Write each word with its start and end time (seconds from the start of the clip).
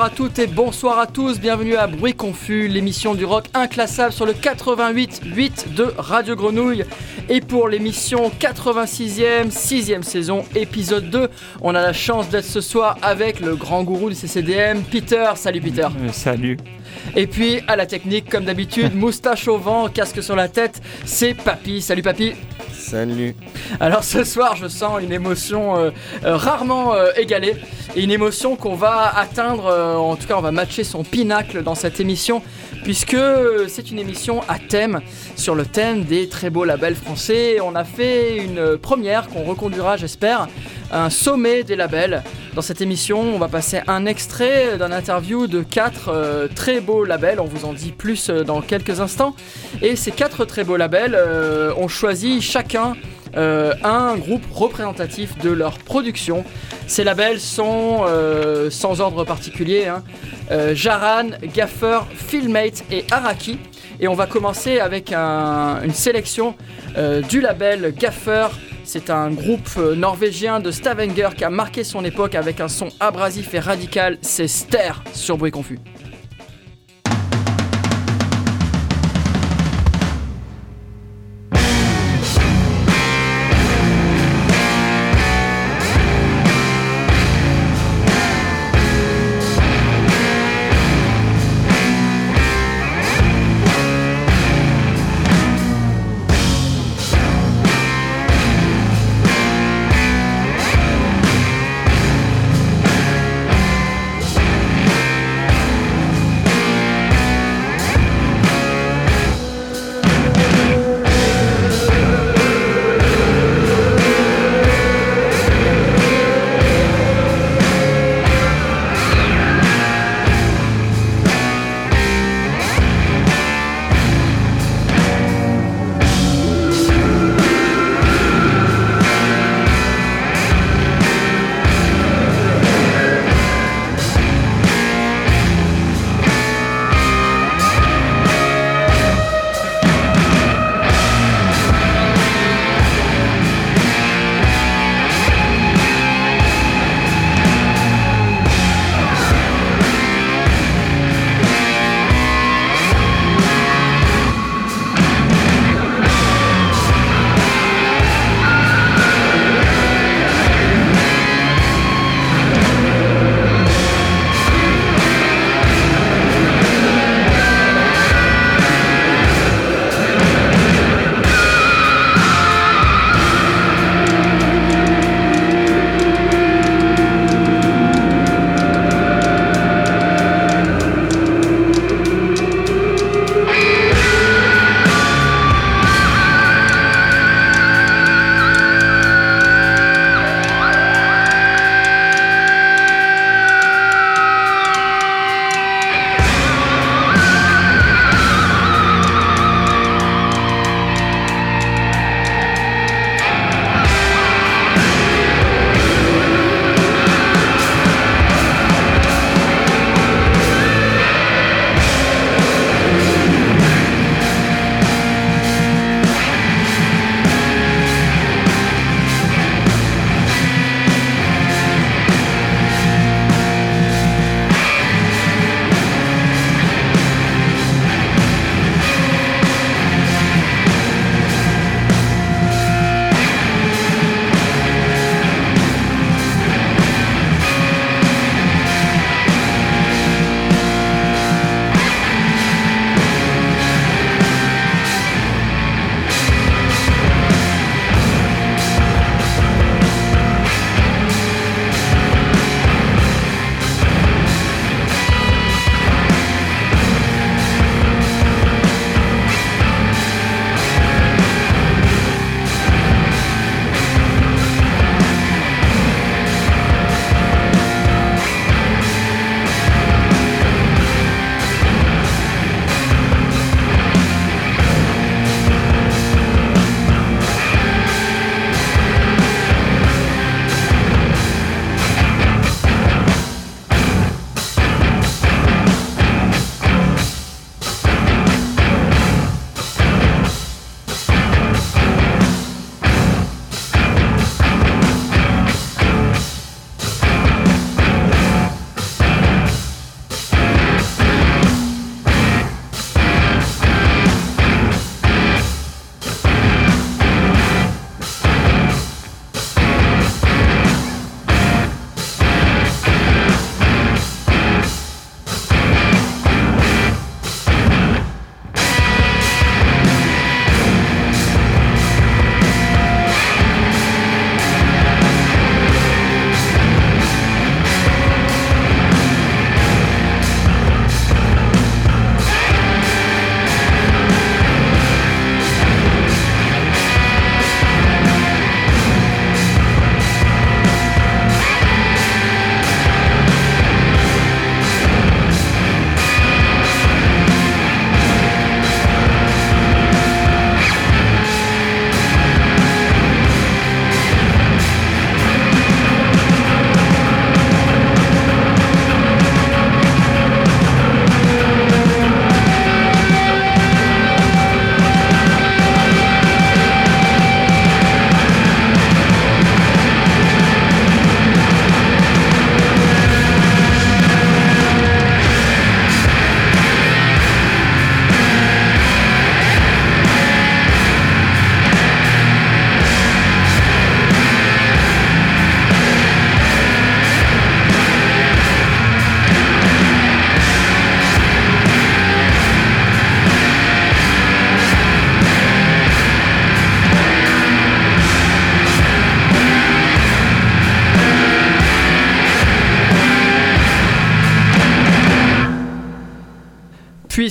Bonsoir 0.00 0.12
à 0.14 0.16
toutes 0.16 0.38
et 0.38 0.46
bonsoir 0.46 0.98
à 0.98 1.06
tous, 1.06 1.38
bienvenue 1.38 1.76
à 1.76 1.86
Bruit 1.86 2.14
Confus, 2.14 2.68
l'émission 2.68 3.14
du 3.14 3.26
rock 3.26 3.50
inclassable 3.52 4.14
sur 4.14 4.24
le 4.24 4.32
88.8 4.32 5.74
de 5.74 5.92
Radio 5.98 6.36
Grenouille. 6.36 6.86
Et 7.32 7.40
pour 7.40 7.68
l'émission 7.68 8.28
86e, 8.40 9.52
6e 9.52 10.02
saison, 10.02 10.44
épisode 10.56 11.10
2, 11.10 11.28
on 11.60 11.76
a 11.76 11.80
la 11.80 11.92
chance 11.92 12.28
d'être 12.28 12.44
ce 12.44 12.60
soir 12.60 12.98
avec 13.02 13.38
le 13.38 13.54
grand 13.54 13.84
gourou 13.84 14.08
du 14.08 14.16
CCDM, 14.16 14.82
Peter. 14.82 15.30
Salut 15.36 15.60
Peter. 15.60 15.82
Euh, 15.84 16.10
salut. 16.10 16.56
Et 17.14 17.28
puis 17.28 17.60
à 17.68 17.76
la 17.76 17.86
technique, 17.86 18.28
comme 18.28 18.44
d'habitude, 18.46 18.94
moustache 18.96 19.46
au 19.46 19.58
vent, 19.58 19.88
casque 19.88 20.24
sur 20.24 20.34
la 20.34 20.48
tête, 20.48 20.82
c'est 21.04 21.34
Papy. 21.34 21.80
Salut 21.80 22.02
Papy. 22.02 22.32
Salut. 22.72 23.36
Alors 23.78 24.02
ce 24.02 24.24
soir, 24.24 24.56
je 24.56 24.66
sens 24.66 25.00
une 25.00 25.12
émotion 25.12 25.76
euh, 25.76 25.90
euh, 26.24 26.36
rarement 26.36 26.94
euh, 26.94 27.10
égalée 27.16 27.54
et 27.94 28.02
une 28.02 28.10
émotion 28.10 28.56
qu'on 28.56 28.74
va 28.74 29.16
atteindre, 29.16 29.66
euh, 29.66 29.94
en 29.94 30.16
tout 30.16 30.26
cas 30.26 30.34
on 30.36 30.40
va 30.40 30.50
matcher 30.50 30.82
son 30.82 31.04
pinacle 31.04 31.62
dans 31.62 31.74
cette 31.74 32.00
émission 32.00 32.42
puisque 32.82 33.16
c'est 33.68 33.90
une 33.90 33.98
émission 33.98 34.42
à 34.48 34.58
thème 34.58 35.00
sur 35.36 35.54
le 35.54 35.64
thème 35.64 36.04
des 36.04 36.28
très 36.28 36.50
beaux 36.50 36.64
labels 36.64 36.94
français. 36.94 37.60
On 37.60 37.74
a 37.74 37.84
fait 37.84 38.38
une 38.38 38.76
première 38.78 39.28
qu'on 39.28 39.44
reconduira 39.44 39.96
j'espère, 39.96 40.48
un 40.92 41.10
sommet 41.10 41.62
des 41.62 41.76
labels. 41.76 42.22
Dans 42.54 42.62
cette 42.62 42.80
émission, 42.80 43.20
on 43.20 43.38
va 43.38 43.48
passer 43.48 43.80
un 43.86 44.06
extrait 44.06 44.76
d'un 44.76 44.90
interview 44.90 45.46
de 45.46 45.62
quatre 45.62 46.08
euh, 46.08 46.48
très 46.52 46.80
beaux 46.80 47.04
labels. 47.04 47.38
On 47.38 47.44
vous 47.44 47.64
en 47.64 47.72
dit 47.72 47.92
plus 47.92 48.28
euh, 48.28 48.42
dans 48.42 48.60
quelques 48.60 49.00
instants. 49.00 49.36
Et 49.82 49.94
ces 49.94 50.10
quatre 50.10 50.44
très 50.44 50.64
beaux 50.64 50.76
labels 50.76 51.14
euh, 51.14 51.72
ont 51.76 51.86
choisi 51.86 52.40
chacun 52.40 52.96
euh, 53.36 53.74
un 53.84 54.16
groupe 54.16 54.44
représentatif 54.52 55.38
de 55.38 55.50
leur 55.50 55.78
production. 55.78 56.44
Ces 56.86 57.04
labels 57.04 57.40
sont 57.40 58.04
euh, 58.06 58.70
sans 58.70 59.00
ordre 59.00 59.24
particulier 59.24 59.86
hein, 59.86 60.02
euh, 60.50 60.74
Jaran, 60.74 61.30
Gaffer, 61.54 62.00
Filmate 62.14 62.84
et 62.90 63.04
Araki. 63.10 63.58
Et 64.00 64.08
on 64.08 64.14
va 64.14 64.26
commencer 64.26 64.80
avec 64.80 65.12
un- 65.12 65.80
une 65.84 65.92
sélection 65.94 66.54
du 67.28 67.40
label 67.40 67.94
Gaffer. 67.96 68.46
C'est 68.82 69.10
un 69.10 69.30
groupe 69.30 69.76
norvégien 69.94 70.58
de 70.58 70.70
Stavanger 70.70 71.28
qui 71.36 71.44
a 71.44 71.50
marqué 71.50 71.84
son 71.84 72.04
époque 72.04 72.34
avec 72.34 72.60
un 72.60 72.66
son 72.68 72.88
abrasif 72.98 73.52
et 73.54 73.60
radical. 73.60 74.16
C'est 74.22 74.48
Ster 74.48 74.92
sur 75.12 75.36
Bruit 75.36 75.52
Confus. 75.52 75.78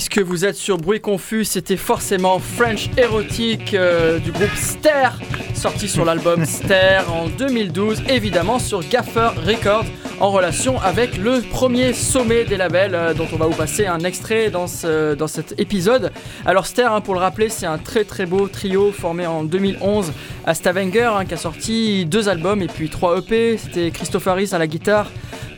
Puisque 0.00 0.20
vous 0.26 0.46
êtes 0.46 0.56
sur 0.56 0.78
Bruit 0.78 1.02
Confus, 1.02 1.44
c'était 1.44 1.76
forcément 1.76 2.38
French 2.38 2.88
Erotic 2.96 3.74
euh, 3.74 4.18
du 4.18 4.32
groupe 4.32 4.48
Ster, 4.56 5.10
sorti 5.52 5.88
sur 5.88 6.06
l'album 6.06 6.42
Ster 6.46 7.00
en 7.12 7.28
2012, 7.28 8.04
évidemment 8.08 8.58
sur 8.58 8.80
Gaffer 8.88 9.28
Records, 9.46 9.84
en 10.18 10.30
relation 10.30 10.80
avec 10.80 11.18
le 11.18 11.42
premier 11.42 11.92
sommet 11.92 12.44
des 12.46 12.56
labels, 12.56 12.94
euh, 12.94 13.12
dont 13.12 13.26
on 13.30 13.36
va 13.36 13.44
vous 13.44 13.52
passer 13.54 13.84
un 13.86 13.98
extrait 13.98 14.48
dans, 14.48 14.66
ce- 14.68 15.12
dans 15.14 15.26
cet 15.28 15.60
épisode. 15.60 16.12
Alors 16.46 16.64
Ster, 16.64 16.90
hein, 16.90 17.02
pour 17.02 17.12
le 17.12 17.20
rappeler, 17.20 17.50
c'est 17.50 17.66
un 17.66 17.76
très 17.76 18.04
très 18.04 18.24
beau 18.24 18.48
trio 18.48 18.92
formé 18.92 19.26
en 19.26 19.44
2011 19.44 20.14
à 20.46 20.54
Stavanger, 20.54 21.10
hein, 21.14 21.26
qui 21.26 21.34
a 21.34 21.36
sorti 21.36 22.06
deux 22.06 22.30
albums 22.30 22.62
et 22.62 22.68
puis 22.68 22.88
trois 22.88 23.18
EP. 23.18 23.58
C'était 23.58 23.90
Christopher 23.90 24.32
Harris 24.32 24.48
à 24.52 24.58
la 24.58 24.66
guitare. 24.66 25.10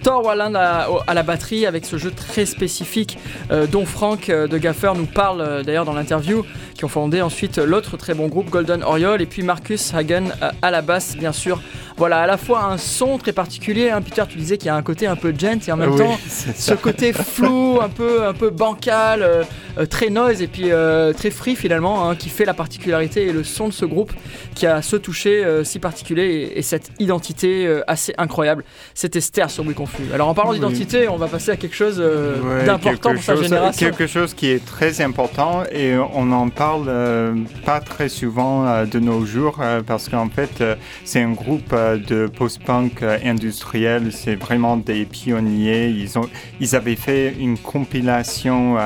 Thor 0.02 0.24
Walland 0.24 0.56
à, 0.56 1.14
la 1.14 1.22
batterie 1.22 1.64
avec 1.64 1.84
ce 1.84 1.96
jeu 1.96 2.10
très 2.10 2.44
spécifique 2.44 3.18
euh, 3.52 3.68
dont 3.68 3.86
Frank 3.86 4.28
euh, 4.30 4.48
de 4.48 4.58
Gaffer 4.58 4.92
nous 4.96 5.06
parle 5.06 5.40
euh, 5.40 5.62
d'ailleurs 5.62 5.84
dans 5.84 5.92
l'interview, 5.92 6.44
qui 6.74 6.84
ont 6.84 6.88
fondé 6.88 7.22
ensuite 7.22 7.58
l'autre 7.58 7.96
très 7.96 8.14
bon 8.14 8.26
groupe 8.26 8.50
Golden 8.50 8.82
Oriole 8.82 9.22
et 9.22 9.26
puis 9.26 9.42
Marcus 9.42 9.94
Hagen 9.94 10.30
à 10.60 10.70
la 10.70 10.82
basse 10.82 11.16
bien 11.16 11.32
sûr. 11.32 11.62
Voilà, 11.98 12.20
à 12.20 12.26
la 12.26 12.38
fois 12.38 12.64
un 12.64 12.78
son 12.78 13.18
très 13.18 13.32
particulier, 13.32 13.90
hein, 13.90 14.00
Peter 14.02 14.24
tu 14.28 14.38
disais 14.38 14.58
qu'il 14.58 14.66
y 14.66 14.70
a 14.70 14.74
un 14.74 14.82
côté 14.82 15.06
un 15.06 15.14
peu 15.14 15.32
gent 15.36 15.60
et 15.68 15.72
en 15.72 15.76
même 15.76 15.90
Oui, 15.90 15.98
temps 15.98 16.18
ce 16.56 16.74
côté 16.74 17.12
flou, 17.12 17.78
un 17.80 17.90
peu, 17.90 18.26
un 18.26 18.32
peu 18.32 18.50
bancal, 18.50 19.46
très 19.88 20.08
noise 20.08 20.42
et 20.42 20.48
puis 20.48 20.70
très 21.16 21.30
free 21.30 21.54
finalement, 21.54 22.08
hein, 22.08 22.16
qui 22.16 22.28
fait 22.28 22.46
la 22.46 22.54
particularité 22.54 23.26
et 23.26 23.32
le 23.32 23.44
son 23.44 23.68
de 23.68 23.72
ce 23.72 23.84
groupe 23.84 24.12
qui 24.54 24.66
a 24.66 24.82
ce 24.82 24.96
toucher 24.96 25.44
si 25.64 25.78
particulier 25.78 26.24
et, 26.24 26.58
et 26.58 26.62
cette 26.62 26.90
identité 26.98 27.82
assez 27.86 28.14
incroyable. 28.18 28.64
C'était 28.94 29.20
Ster 29.20 29.48
sur 29.48 29.62
Bruit 29.62 29.76
Confus. 29.96 30.12
Alors 30.14 30.28
en 30.28 30.34
parlant 30.34 30.50
Oui. 30.52 30.56
d'identité, 30.58 31.08
on 31.08 31.16
va 31.16 31.26
passer 31.28 31.50
à 31.52 31.56
quelque 31.56 31.74
chose 31.76 31.98
euh, 32.00 32.40
Ouais, 32.40 32.64
d'important 32.64 33.14
pour 33.14 33.22
sa 33.22 33.34
chose- 33.34 33.44
génération. 33.44 33.86
Quelque 33.88 34.06
chose 34.06 34.34
qui 34.34 34.48
est 34.48 34.64
très 34.64 35.00
important 35.00 35.62
et 35.72 35.94
on 36.14 36.24
n'en 36.26 36.48
parle 36.48 36.86
euh, 36.88 37.34
pas 37.64 37.80
très 37.80 38.08
souvent 38.08 38.66
euh, 38.66 38.84
de 38.86 38.98
nos 38.98 39.24
jours 39.24 39.58
euh, 39.60 39.82
parce 39.86 40.08
qu'en 40.08 40.28
fait 40.28 40.62
c'est 41.04 41.20
un 41.20 41.32
groupe 41.32 41.74
de 41.74 42.26
post-punk 42.26 43.02
industriel, 43.24 44.10
c'est 44.12 44.34
vraiment 44.36 44.76
des 44.76 45.04
pionniers. 45.04 45.88
Ils, 45.88 46.18
ont, 46.18 46.28
ils 46.60 46.74
avaient 46.76 46.96
fait 46.96 47.34
une 47.38 47.58
compilation 47.58 48.76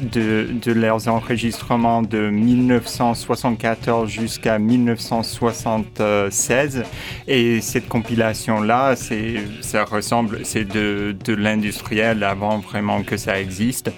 de, 0.00 0.46
de 0.62 0.72
leurs 0.72 1.08
enregistrements 1.08 2.02
de 2.02 2.28
1974 2.30 4.08
jusqu'à 4.10 4.58
1976 4.58 6.82
et 7.28 7.60
cette 7.60 7.88
compilation-là, 7.88 8.94
ça 8.96 9.84
ressemble, 9.84 10.41
c'est 10.44 10.64
de, 10.64 11.14
de 11.24 11.34
l'industriel 11.34 12.22
avant 12.24 12.58
vraiment 12.58 13.02
que 13.02 13.16
ça 13.16 13.40
existe. 13.40 13.90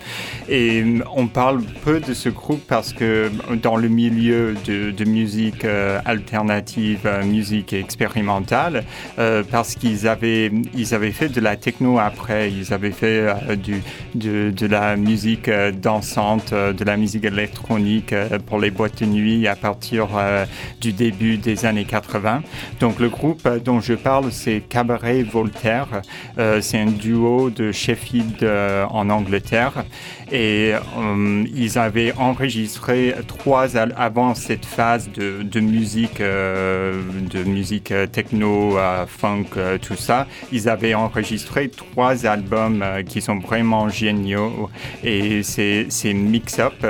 Et 0.48 0.82
euh, 0.82 1.00
on 1.14 1.26
parle 1.26 1.62
peu 1.84 2.00
de 2.00 2.14
ce 2.14 2.28
groupe 2.28 2.62
parce 2.66 2.92
que 2.92 3.30
dans 3.62 3.76
le 3.76 3.88
milieu 3.88 4.54
de, 4.64 4.90
de 4.90 5.04
musique 5.04 5.64
euh, 5.64 6.00
alternative, 6.04 7.00
euh, 7.06 7.24
musique 7.24 7.72
expérimentale, 7.72 8.84
euh, 9.18 9.42
parce 9.48 9.74
qu'ils 9.74 10.08
avaient, 10.08 10.50
ils 10.74 10.94
avaient 10.94 11.12
fait 11.12 11.28
de 11.28 11.40
la 11.40 11.56
techno 11.56 11.98
après, 11.98 12.50
ils 12.50 12.72
avaient 12.72 12.90
fait 12.92 13.20
euh, 13.20 13.56
du, 13.56 13.82
de, 14.14 14.50
de 14.50 14.66
la 14.66 14.96
musique 14.96 15.48
euh, 15.48 15.72
dansante, 15.72 16.52
euh, 16.52 16.72
de 16.72 16.84
la 16.84 16.96
musique 16.96 17.24
électronique 17.24 18.12
euh, 18.12 18.38
pour 18.38 18.58
les 18.58 18.70
boîtes 18.70 19.00
de 19.00 19.06
nuit 19.06 19.46
à 19.48 19.56
partir 19.56 20.08
euh, 20.16 20.44
du 20.80 20.92
début 20.92 21.36
des 21.36 21.66
années 21.66 21.84
80. 21.84 22.42
Donc 22.80 22.98
le 23.00 23.08
groupe 23.08 23.42
euh, 23.46 23.58
dont 23.58 23.80
je 23.80 23.94
parle, 23.94 24.30
c'est 24.32 24.60
Cabaret 24.60 25.22
Voltaire. 25.22 26.02
Euh, 26.38 26.60
c'est 26.60 26.78
un 26.78 26.90
duo 26.90 27.50
de 27.50 27.70
Sheffield 27.72 28.42
euh, 28.42 28.84
en 28.90 29.10
Angleterre. 29.10 29.84
Et 30.32 30.72
euh, 30.74 31.44
ils 31.54 31.78
avaient 31.78 32.12
enregistré 32.16 33.14
trois 33.26 33.76
avant 33.76 34.34
cette 34.34 34.64
phase 34.64 35.10
de, 35.12 35.42
de 35.42 35.60
musique, 35.60 36.20
de 36.20 37.44
musique 37.44 37.92
techno, 38.10 38.76
funk, 39.06 39.50
tout 39.82 39.96
ça. 39.96 40.26
Ils 40.50 40.68
avaient 40.68 40.94
enregistré 40.94 41.68
trois 41.68 42.26
albums 42.26 42.84
qui 43.06 43.20
sont 43.20 43.38
vraiment 43.38 43.88
géniaux. 43.88 44.70
Et 45.04 45.42
c'est 45.42 46.14
Mix 46.14 46.58
Up. 46.58 46.84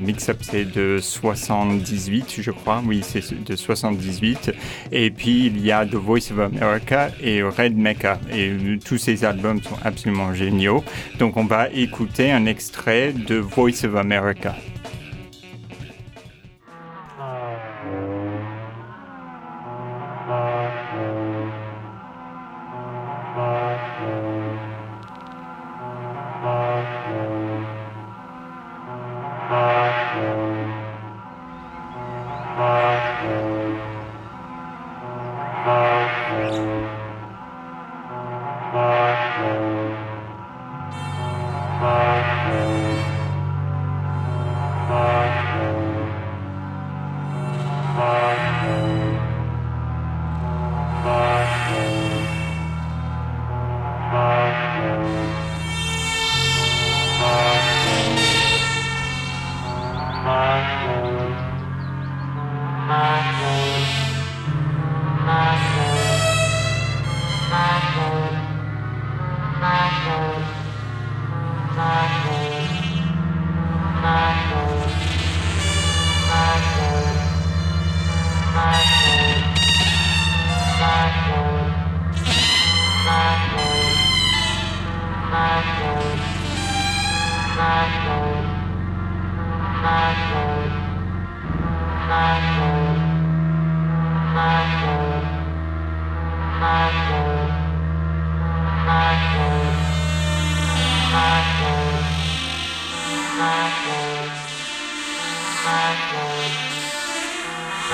Mix 0.00 0.28
Up, 0.28 0.38
c'est 0.40 0.64
de 0.64 0.98
78, 1.00 2.36
je 2.40 2.50
crois. 2.50 2.82
Oui, 2.86 3.02
c'est 3.02 3.44
de 3.44 3.56
78. 3.56 4.52
Et 4.92 5.10
puis 5.10 5.46
il 5.46 5.60
y 5.62 5.72
a 5.72 5.84
The 5.84 5.96
Voice 5.96 6.30
of 6.30 6.38
America 6.38 7.10
et 7.20 7.42
Red 7.42 7.76
Mecca. 7.76 8.18
Et 8.32 8.52
tous 8.86 8.98
ces 8.98 9.24
albums 9.24 9.62
sont 9.62 9.76
absolument 9.84 10.32
géniaux. 10.32 10.84
Donc 11.18 11.36
on 11.36 11.44
va 11.44 11.68
écouter 11.70 12.30
un 12.30 12.46
extrait 12.46 13.12
de 13.12 13.36
Voice 13.36 13.84
of 13.84 13.96
America. 13.96 14.54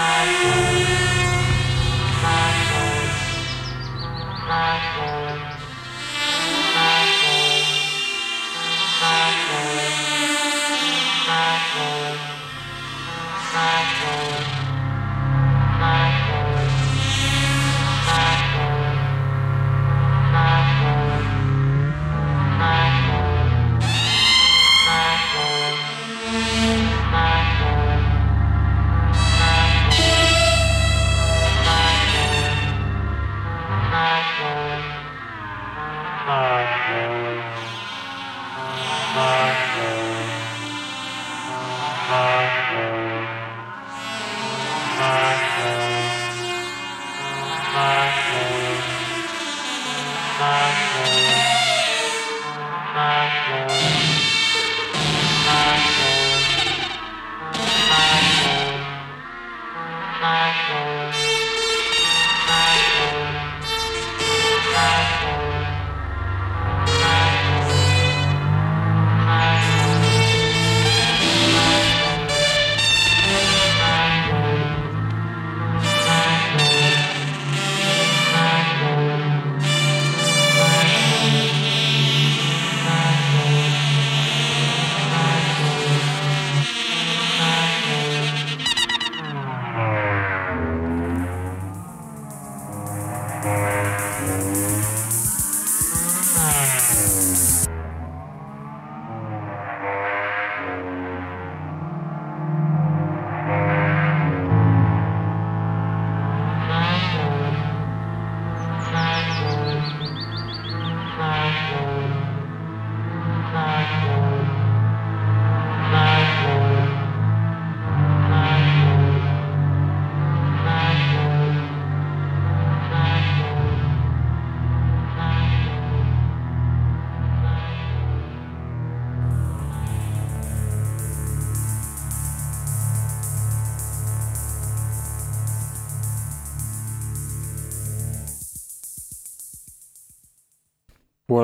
Bye. 0.02 0.61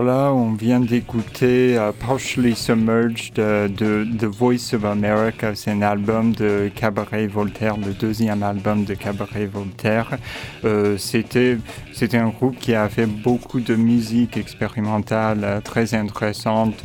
Voilà, 0.01 0.33
on 0.33 0.53
vient 0.53 0.79
d'écouter 0.79 1.75
uh, 1.75 1.93
Partially 2.07 2.55
Submerged 2.55 3.35
de, 3.35 3.67
de, 3.67 4.07
The 4.17 4.27
Voice 4.27 4.73
of 4.73 4.85
America. 4.85 5.57
C'est 5.57 5.73
un 5.73 5.83
album 5.83 6.31
de 6.31 6.71
Cabaret 6.73 7.27
Voltaire, 7.27 7.77
le 7.77 7.93
deuxième 7.95 8.45
album 8.45 8.85
de 8.85 8.95
Cabaret 8.95 9.47
Voltaire. 9.47 10.17
Euh, 10.65 10.97
C'était 10.99 11.59
c'était 11.93 12.19
un 12.19 12.29
groupe 12.29 12.61
qui 12.61 12.77
a 12.77 12.89
fait 12.89 13.07
beaucoup 13.07 13.59
de 13.59 13.75
musique 13.75 14.37
expérimentale 14.37 15.41
euh, 15.43 15.61
très 15.61 15.95
intéressante. 15.95 16.85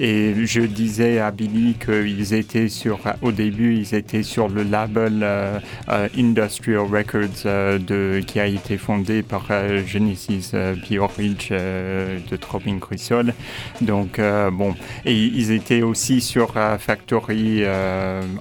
Euh, 0.00 0.04
et 0.08 0.46
je 0.46 0.60
disais 0.60 1.18
à 1.18 1.30
Billy 1.30 1.74
qu'ils 1.74 2.34
étaient 2.34 2.68
sur, 2.68 3.00
au 3.22 3.32
début, 3.32 3.76
ils 3.76 3.94
étaient 3.94 4.22
sur 4.22 4.48
le 4.48 4.62
label 4.62 5.20
euh, 5.22 5.58
Industrial 6.16 6.80
Records 6.80 7.44
de, 7.44 8.20
qui 8.26 8.40
a 8.40 8.46
été 8.46 8.76
fondé 8.76 9.22
par 9.22 9.46
Genesis 9.86 10.52
Bioridge 10.82 11.50
de 11.50 12.36
Tropin 12.36 12.78
Crucial. 12.78 13.34
Donc, 13.80 14.20
bon, 14.52 14.74
et 15.04 15.14
ils 15.14 15.50
étaient 15.52 15.82
aussi 15.82 16.20
sur 16.20 16.54
Factory 16.78 17.62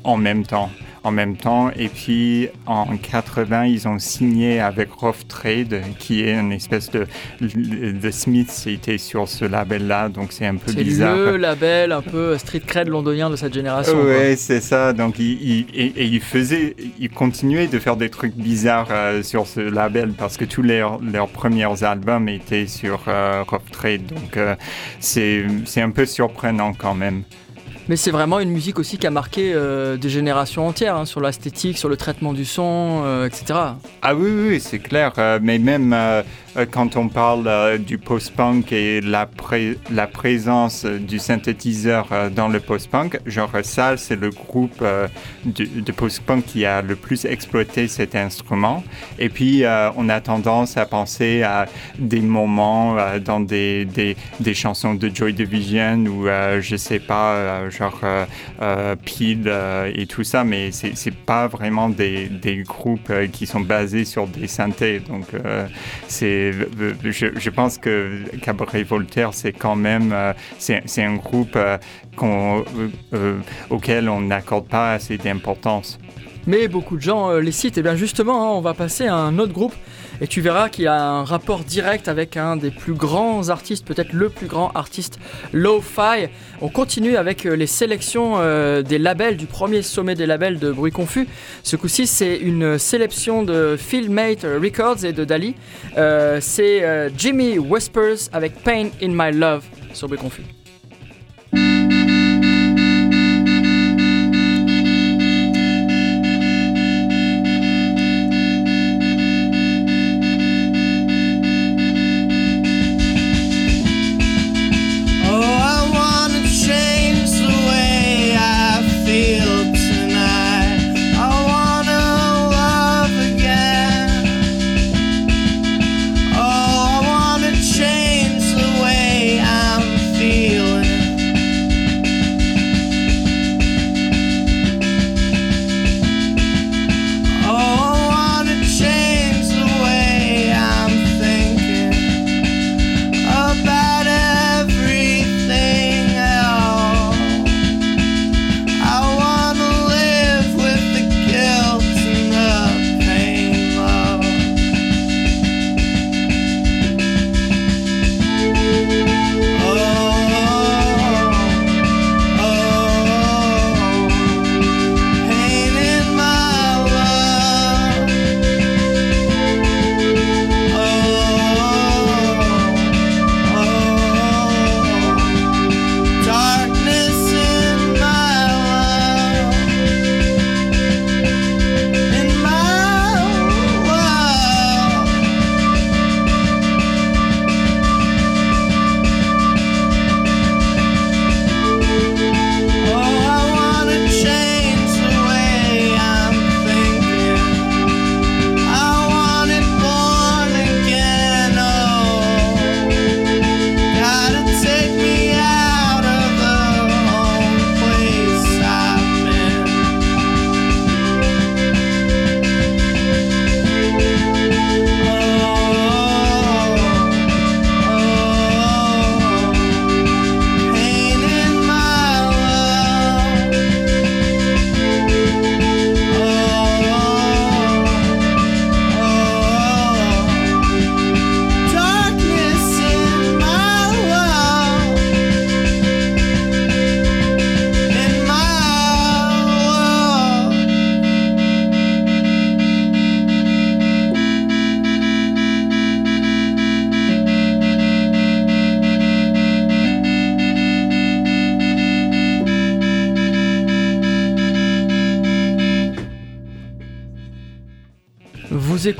en 0.03 0.17
même 0.17 0.45
temps 0.45 0.71
en 1.07 1.11
même 1.11 1.37
temps. 1.37 1.71
Et 1.75 1.87
puis 1.87 2.49
en 2.65 2.97
80, 2.97 3.65
ils 3.65 3.87
ont 3.87 3.97
signé 3.97 4.59
avec 4.59 4.91
Rough 4.91 5.27
Trade, 5.27 5.81
qui 5.97 6.23
est 6.23 6.33
une 6.33 6.51
espèce 6.51 6.91
de. 6.91 7.07
The 7.39 8.11
Smiths 8.11 8.67
était 8.67 8.97
sur 8.97 9.27
ce 9.27 9.45
label-là, 9.45 10.09
donc 10.09 10.31
c'est 10.31 10.45
un 10.45 10.55
peu 10.55 10.73
bizarre. 10.73 11.15
C'est 11.15 11.31
le 11.31 11.37
label 11.37 11.91
un 11.91 12.01
peu 12.01 12.37
street 12.37 12.63
cred 12.65 12.89
londonien 12.89 13.29
de 13.29 13.35
cette 13.35 13.53
génération. 13.53 13.97
Oui, 13.97 14.35
c'est 14.37 14.61
ça. 14.61 14.93
Donc 14.93 15.17
il, 15.19 15.65
et, 15.73 16.05
il 16.05 16.21
faisait, 16.21 16.75
il 16.99 17.09
continuait 17.09 17.67
de 17.67 17.79
faire 17.79 17.95
des 17.95 18.09
trucs 18.09 18.35
bizarres 18.35 18.89
euh, 18.91 19.23
sur 19.23 19.47
ce 19.47 19.61
label 19.61 20.11
parce 20.17 20.37
que 20.37 20.45
tous 20.45 20.61
leurs, 20.61 20.99
leurs 21.01 21.29
premiers 21.29 21.83
albums 21.83 22.27
étaient 22.27 22.67
sur 22.67 23.05
euh, 23.07 23.43
Rough 23.47 23.71
Trade. 23.71 24.05
Donc 24.07 24.35
euh, 24.35 24.55
c'est 24.99 25.45
un 25.77 25.91
peu 25.91 26.05
surprenant 26.05 26.73
quand 26.73 26.93
même. 26.95 27.23
Mais 27.89 27.95
c'est 27.95 28.11
vraiment 28.11 28.39
une 28.41 28.49
musique 28.49 28.79
aussi 28.79 28.97
qui 28.97 29.07
a 29.07 29.11
marqué 29.11 29.53
euh, 29.53 29.95
des 29.95 30.09
générations 30.09 30.67
entières, 30.67 30.97
hein, 30.97 31.05
sur 31.05 31.21
l'esthétique, 31.21 31.77
sur 31.77 31.87
le 31.87 31.95
traitement 31.95 32.33
du 32.33 32.43
son, 32.43 33.03
euh, 33.05 33.25
etc. 33.25 33.59
Ah 34.01 34.13
oui, 34.13 34.29
oui, 34.29 34.59
c'est 34.59 34.79
clair. 34.79 35.13
Euh, 35.17 35.39
mais 35.41 35.57
même 35.57 35.95
quand 36.65 36.97
on 36.97 37.07
parle 37.07 37.47
euh, 37.47 37.77
du 37.77 37.97
post-punk 37.97 38.71
et 38.71 39.01
la, 39.01 39.27
présence 40.07 40.85
du 40.85 41.19
synthétiseur 41.19 42.07
euh, 42.11 42.29
dans 42.29 42.47
le 42.47 42.59
post-punk, 42.59 43.19
genre 43.25 43.51
ça, 43.63 43.97
c'est 43.97 44.15
le 44.15 44.29
groupe 44.31 44.83
de, 45.45 45.91
post-punk 45.91 46.45
qui 46.45 46.65
a 46.65 46.81
le 46.81 46.95
plus 46.95 47.25
exploité 47.25 47.87
cet 47.87 48.15
instrument. 48.15 48.83
Et 49.19 49.29
puis, 49.29 49.63
on 49.95 50.09
a 50.09 50.21
tendance 50.21 50.77
à 50.77 50.85
penser 50.85 51.43
à 51.43 51.67
des 51.97 52.21
moments 52.21 52.95
dans 53.23 53.39
des, 53.39 53.85
des, 53.85 54.15
des, 54.39 54.53
chansons 54.53 54.93
de 54.93 55.09
Joy 55.13 55.33
Division 55.33 56.05
ou, 56.05 56.27
je 56.59 56.75
sais 56.75 56.99
pas, 56.99 57.69
genre 57.69 58.01
Peel 59.05 59.51
et 59.93 60.05
tout 60.07 60.23
ça, 60.23 60.43
mais 60.43 60.71
c'est 60.71 61.15
pas 61.15 61.47
vraiment 61.47 61.89
des, 61.89 62.27
des 62.27 62.57
groupes 62.57 63.11
qui 63.31 63.45
sont 63.45 63.61
basés 63.61 64.05
sur 64.05 64.27
des 64.27 64.47
synthés. 64.47 64.99
Donc, 64.99 65.25
c'est 66.07 66.46
je, 66.51 67.49
pense 67.49 67.77
que 67.77 68.23
Cabaret 68.41 68.83
Voltaire, 68.83 69.33
c'est 69.33 69.53
quand 69.53 69.75
même 69.75 70.11
euh, 70.13 70.33
c'est 70.57 71.03
un 71.03 71.15
groupe 71.15 71.55
euh, 71.55 71.77
euh, 72.23 73.37
auquel 73.69 74.09
on 74.09 74.21
n'accorde 74.21 74.67
pas 74.67 74.93
assez 74.93 75.17
d'importance. 75.17 75.99
Mais 76.45 76.67
beaucoup 76.67 76.95
de 76.95 77.01
gens 77.01 77.31
les 77.37 77.51
citent. 77.51 77.77
Et 77.77 77.83
bien 77.83 77.95
justement, 77.95 78.43
hein, 78.43 78.57
on 78.57 78.61
va 78.61 78.73
passer 78.73 79.07
à 79.07 79.15
un 79.15 79.37
autre 79.37 79.53
groupe 79.53 79.73
et 80.21 80.27
tu 80.27 80.41
verras 80.41 80.69
qu'il 80.69 80.87
a 80.87 81.01
un 81.01 81.23
rapport 81.23 81.59
direct 81.59 82.07
avec 82.07 82.37
un 82.37 82.55
des 82.57 82.71
plus 82.71 82.93
grands 82.93 83.49
artistes, 83.49 83.85
peut-être 83.85 84.13
le 84.13 84.29
plus 84.29 84.47
grand 84.47 84.71
artiste 84.71 85.19
lo-fi. 85.53 86.27
On 86.61 86.69
continue 86.69 87.15
avec 87.17 87.45
euh, 87.45 87.55
les 87.55 87.67
sélections 87.67 88.35
euh, 88.37 88.81
des 88.81 88.97
labels 88.97 89.37
du 89.37 89.45
premier 89.45 89.81
sommet 89.81 90.15
des 90.15 90.25
labels 90.25 90.59
de 90.59 90.71
Bruit 90.71 90.91
Confus. 90.91 91.27
Ce 91.63 91.75
coup-ci, 91.75 92.07
c'est 92.07 92.37
une 92.37 92.77
sélection 92.77 93.43
de 93.43 93.75
Filmate 93.77 94.43
Records 94.43 95.05
et 95.05 95.13
de 95.13 95.23
Dali. 95.23 95.55
Euh, 95.97 96.39
c'est 96.41 97.11
Jimmy 97.17 97.59
Whispers 97.59 98.29
avec 98.33 98.63
Pain 98.63 98.89
in 99.01 99.09
My 99.09 99.31
Love 99.31 99.63
sur 99.93 100.07
Bruit 100.07 100.19
Confus. 100.19 100.43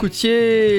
Vous 0.07 0.13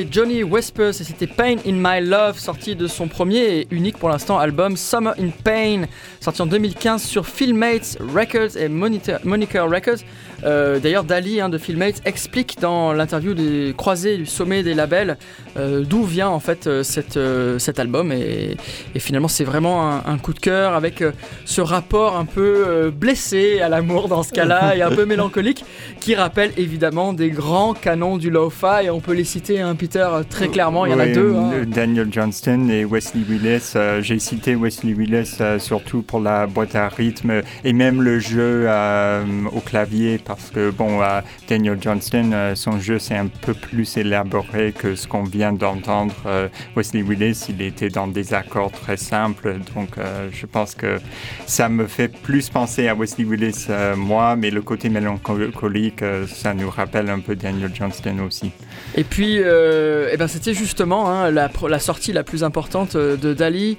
écoutiez 0.08 0.22
Johnny 0.22 0.42
Whispers 0.42 1.00
et 1.00 1.04
c'était 1.04 1.26
Pain 1.26 1.56
in 1.66 1.72
My 1.72 2.00
Love, 2.04 2.38
sorti 2.38 2.76
de 2.76 2.86
son 2.86 3.08
premier 3.08 3.60
et 3.60 3.68
unique 3.70 3.98
pour 3.98 4.08
l'instant 4.08 4.38
album 4.38 4.76
Summer 4.76 5.14
in 5.18 5.30
Pain, 5.44 5.86
sorti 6.20 6.42
en 6.42 6.46
2015 6.46 7.02
sur 7.02 7.26
Filmates 7.26 7.98
Records 8.00 8.56
et 8.56 8.68
Monitor, 8.68 9.18
Moniker 9.24 9.68
Records. 9.68 10.04
Euh, 10.44 10.78
d'ailleurs, 10.78 11.04
Dali 11.04 11.40
hein, 11.40 11.48
de 11.48 11.58
Filmate 11.58 12.00
explique 12.04 12.58
dans 12.60 12.92
l'interview 12.92 13.34
des 13.34 13.74
croisés 13.76 14.16
du 14.16 14.26
sommet 14.26 14.62
des 14.62 14.74
labels 14.74 15.16
euh, 15.56 15.84
d'où 15.84 16.04
vient 16.04 16.28
en 16.28 16.38
fait 16.38 16.66
euh, 16.66 16.82
cette, 16.82 17.18
cet 17.58 17.80
album 17.80 18.12
et, 18.12 18.56
finalement 18.98 19.28
c'est 19.28 19.44
vraiment 19.44 20.06
un, 20.06 20.18
coup 20.18 20.32
de 20.32 20.40
cœur 20.40 20.74
avec 20.74 21.04
ce 21.44 21.60
rapport 21.60 22.16
un 22.16 22.24
peu 22.24 22.90
blessé 22.90 23.60
à 23.60 23.68
l'amour 23.68 24.08
dans 24.08 24.24
ce 24.24 24.32
cas-là 24.32 24.76
et 24.76 24.82
un 24.82 24.90
peu 24.90 25.04
mélancolique 25.06 25.64
qui 26.00 26.16
rappelle 26.16 26.52
évidemment 26.56 27.12
des 27.12 27.30
grands 27.30 27.74
canons 27.74 28.18
du 28.18 28.28
lo-fi 28.28 28.90
on 28.90 29.00
peut 29.00 29.12
les 29.12 29.22
citer 29.22 29.60
un 29.60 29.70
hein, 29.70 29.74
Peter 29.76 29.97
très 30.28 30.48
clairement 30.48 30.86
il 30.86 30.92
y 30.92 30.94
en 30.94 30.98
a 30.98 31.06
deux 31.06 31.34
hein. 31.34 31.64
Daniel 31.66 32.08
Johnston 32.10 32.68
et 32.68 32.84
Wesley 32.84 33.22
Willis 33.28 33.74
j'ai 34.00 34.18
cité 34.18 34.54
Wesley 34.54 34.92
Willis 34.92 35.38
surtout 35.58 36.02
pour 36.02 36.20
la 36.20 36.46
boîte 36.46 36.74
à 36.74 36.88
rythme 36.88 37.42
et 37.64 37.72
même 37.72 38.02
le 38.02 38.18
jeu 38.18 38.68
au 39.52 39.60
clavier 39.60 40.18
parce 40.24 40.50
que 40.50 40.70
bon, 40.70 41.02
euh, 41.02 41.20
Daniel 41.48 41.78
Johnston, 41.80 42.30
euh, 42.32 42.54
son 42.54 42.78
jeu 42.78 42.98
c'est 42.98 43.16
un 43.16 43.26
peu 43.26 43.54
plus 43.54 43.96
élaboré 43.96 44.72
que 44.76 44.94
ce 44.94 45.06
qu'on 45.06 45.24
vient 45.24 45.52
d'entendre. 45.52 46.14
Euh, 46.26 46.48
Wesley 46.76 47.02
Willis, 47.02 47.46
il 47.48 47.62
était 47.62 47.88
dans 47.88 48.06
des 48.06 48.34
accords 48.34 48.72
très 48.72 48.96
simples, 48.96 49.56
donc 49.74 49.96
je 50.32 50.46
pense 50.46 50.74
que 50.74 50.98
ça 51.46 51.68
me 51.68 51.86
fait 51.86 52.08
plus 52.08 52.48
penser 52.48 52.88
à 52.88 52.94
Wesley 52.94 53.24
Willis, 53.24 53.66
moi, 53.96 54.36
mais 54.36 54.50
le 54.50 54.62
côté 54.62 54.88
mélancolique, 54.88 56.04
ça 56.26 56.54
nous 56.54 56.70
rappelle 56.70 57.10
un 57.10 57.20
peu 57.20 57.34
Daniel 57.34 57.70
Johnston 57.74 58.18
aussi. 58.26 58.52
Et 58.94 59.04
puis, 59.04 59.38
eh 60.12 60.16
ben, 60.16 60.28
c'était 60.28 60.54
justement 60.54 61.10
hein, 61.10 61.30
la, 61.30 61.78
sortie 61.78 62.12
la 62.12 62.22
plus 62.22 62.44
importante 62.44 62.96
de 62.96 63.34
Dali 63.34 63.76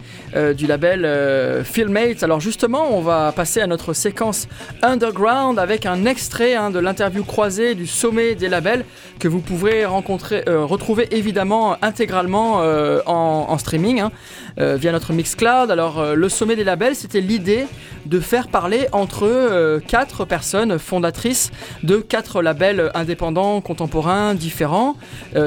du 0.58 0.68
label 0.68 1.64
Filmate. 1.64 2.24
Alors 2.24 2.40
justement, 2.40 2.96
on 2.96 3.02
va 3.02 3.32
passer 3.32 3.62
à 3.62 3.68
notre 3.68 3.94
séquence 3.94 4.48
underground 4.82 5.60
avec 5.60 5.86
un 5.86 6.06
extrait 6.06 6.50
Hein, 6.56 6.72
de 6.72 6.80
l'interview 6.80 7.24
croisée 7.24 7.76
du 7.76 7.86
sommet 7.86 8.36
des 8.36 8.50
labels 8.50 8.86
que 9.20 9.28
vous 9.28 9.40
pourrez 9.40 9.84
euh, 9.84 10.66
retrouver 10.66 11.08
évidemment 11.12 11.78
intégralement 11.82 12.62
euh, 12.62 13.02
en, 13.06 13.58
streaming 13.58 14.00
hein, 14.00 14.12
euh, 14.60 14.76
via 14.76 14.92
notre 14.92 15.14
Mixcloud. 15.14 15.72
Alors 15.72 16.16
le 16.16 16.30
sommet 16.30 16.56
des 16.56 16.64
labels, 16.64 16.96
c'était 16.96 17.22
l'idée 17.22 17.66
de 18.06 18.20
faire 18.20 18.48
parler 18.48 18.88
entre 18.92 19.80
quatre 19.88 20.26
personnes 20.26 20.80
fondatrices 20.80 21.52
de 21.84 21.98
quatre 21.98 22.42
labels 22.42 22.92
indépendants 22.94 23.62
contemporains 23.62 24.34
différents. 24.34 24.96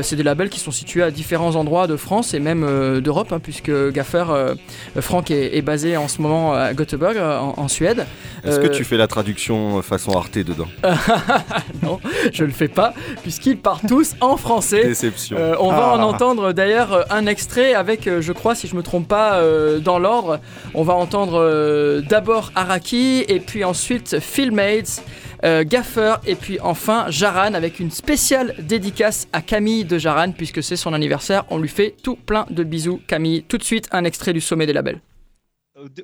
C'est 0.02 0.16
des 0.16 0.22
labels 0.22 0.50
qui 0.50 0.60
sont 0.60 0.70
situés 0.70 1.02
à 1.02 1.10
différents 1.10 1.56
endroits 1.56 1.86
de 1.86 1.96
France 1.96 2.34
et 2.34 2.40
même 2.40 3.00
d'Europe, 3.00 3.32
hein, 3.32 3.40
puisque 3.42 3.72
Gaffer 3.90 4.24
Franck 5.00 5.30
est, 5.30 5.62
basé 5.62 5.96
en 5.96 6.08
ce 6.08 6.20
moment 6.20 6.54
à 6.54 6.74
Göteborg 6.74 7.16
en, 7.16 7.54
en 7.56 7.68
Suède. 7.68 8.06
Est-ce 8.44 8.60
que 8.60 8.68
tu 8.68 8.84
fais 8.84 8.96
la 8.96 9.06
traduction 9.06 9.82
façon 9.82 10.12
Arte 10.12 10.38
dedans 10.38 10.68
non, 11.82 12.00
je 12.32 12.42
ne 12.42 12.48
le 12.48 12.52
fais 12.52 12.68
pas, 12.68 12.94
puisqu'ils 13.22 13.56
partent 13.56 13.86
tous 13.86 14.14
en 14.20 14.36
français. 14.36 14.84
Déception. 14.84 15.36
Euh, 15.38 15.54
on 15.60 15.70
va 15.70 15.94
en 15.94 16.00
ah. 16.00 16.04
entendre 16.04 16.52
d'ailleurs 16.52 16.92
euh, 16.92 17.02
un 17.10 17.26
extrait 17.26 17.74
avec, 17.74 18.06
euh, 18.06 18.20
je 18.20 18.32
crois, 18.32 18.54
si 18.54 18.66
je 18.66 18.76
me 18.76 18.82
trompe 18.82 19.01
pas, 19.02 19.42
dans 19.80 19.98
l'ordre. 19.98 20.40
On 20.74 20.82
va 20.82 20.94
entendre 20.94 22.00
d'abord 22.08 22.52
Araki, 22.54 23.24
et 23.28 23.40
puis 23.40 23.64
ensuite 23.64 24.18
Phil 24.20 24.52
Mates. 24.52 25.02
Gaffer 25.42 26.14
et 26.24 26.36
puis 26.36 26.60
enfin 26.60 27.06
Jaran 27.08 27.54
avec 27.54 27.80
une 27.80 27.90
spéciale 27.90 28.54
dédicace 28.60 29.26
à 29.32 29.42
Camille 29.42 29.84
de 29.84 29.98
Jaran 29.98 30.30
puisque 30.30 30.62
c'est 30.62 30.76
son 30.76 30.92
anniversaire. 30.92 31.44
On 31.50 31.58
lui 31.58 31.68
fait 31.68 31.96
tout 32.00 32.14
plein 32.14 32.46
de 32.48 32.62
bisous 32.62 33.00
Camille. 33.08 33.42
Tout 33.42 33.58
de 33.58 33.64
suite 33.64 33.88
un 33.90 34.04
extrait 34.04 34.32
du 34.32 34.40
sommet 34.40 34.66
des 34.66 34.72
labels 34.72 35.00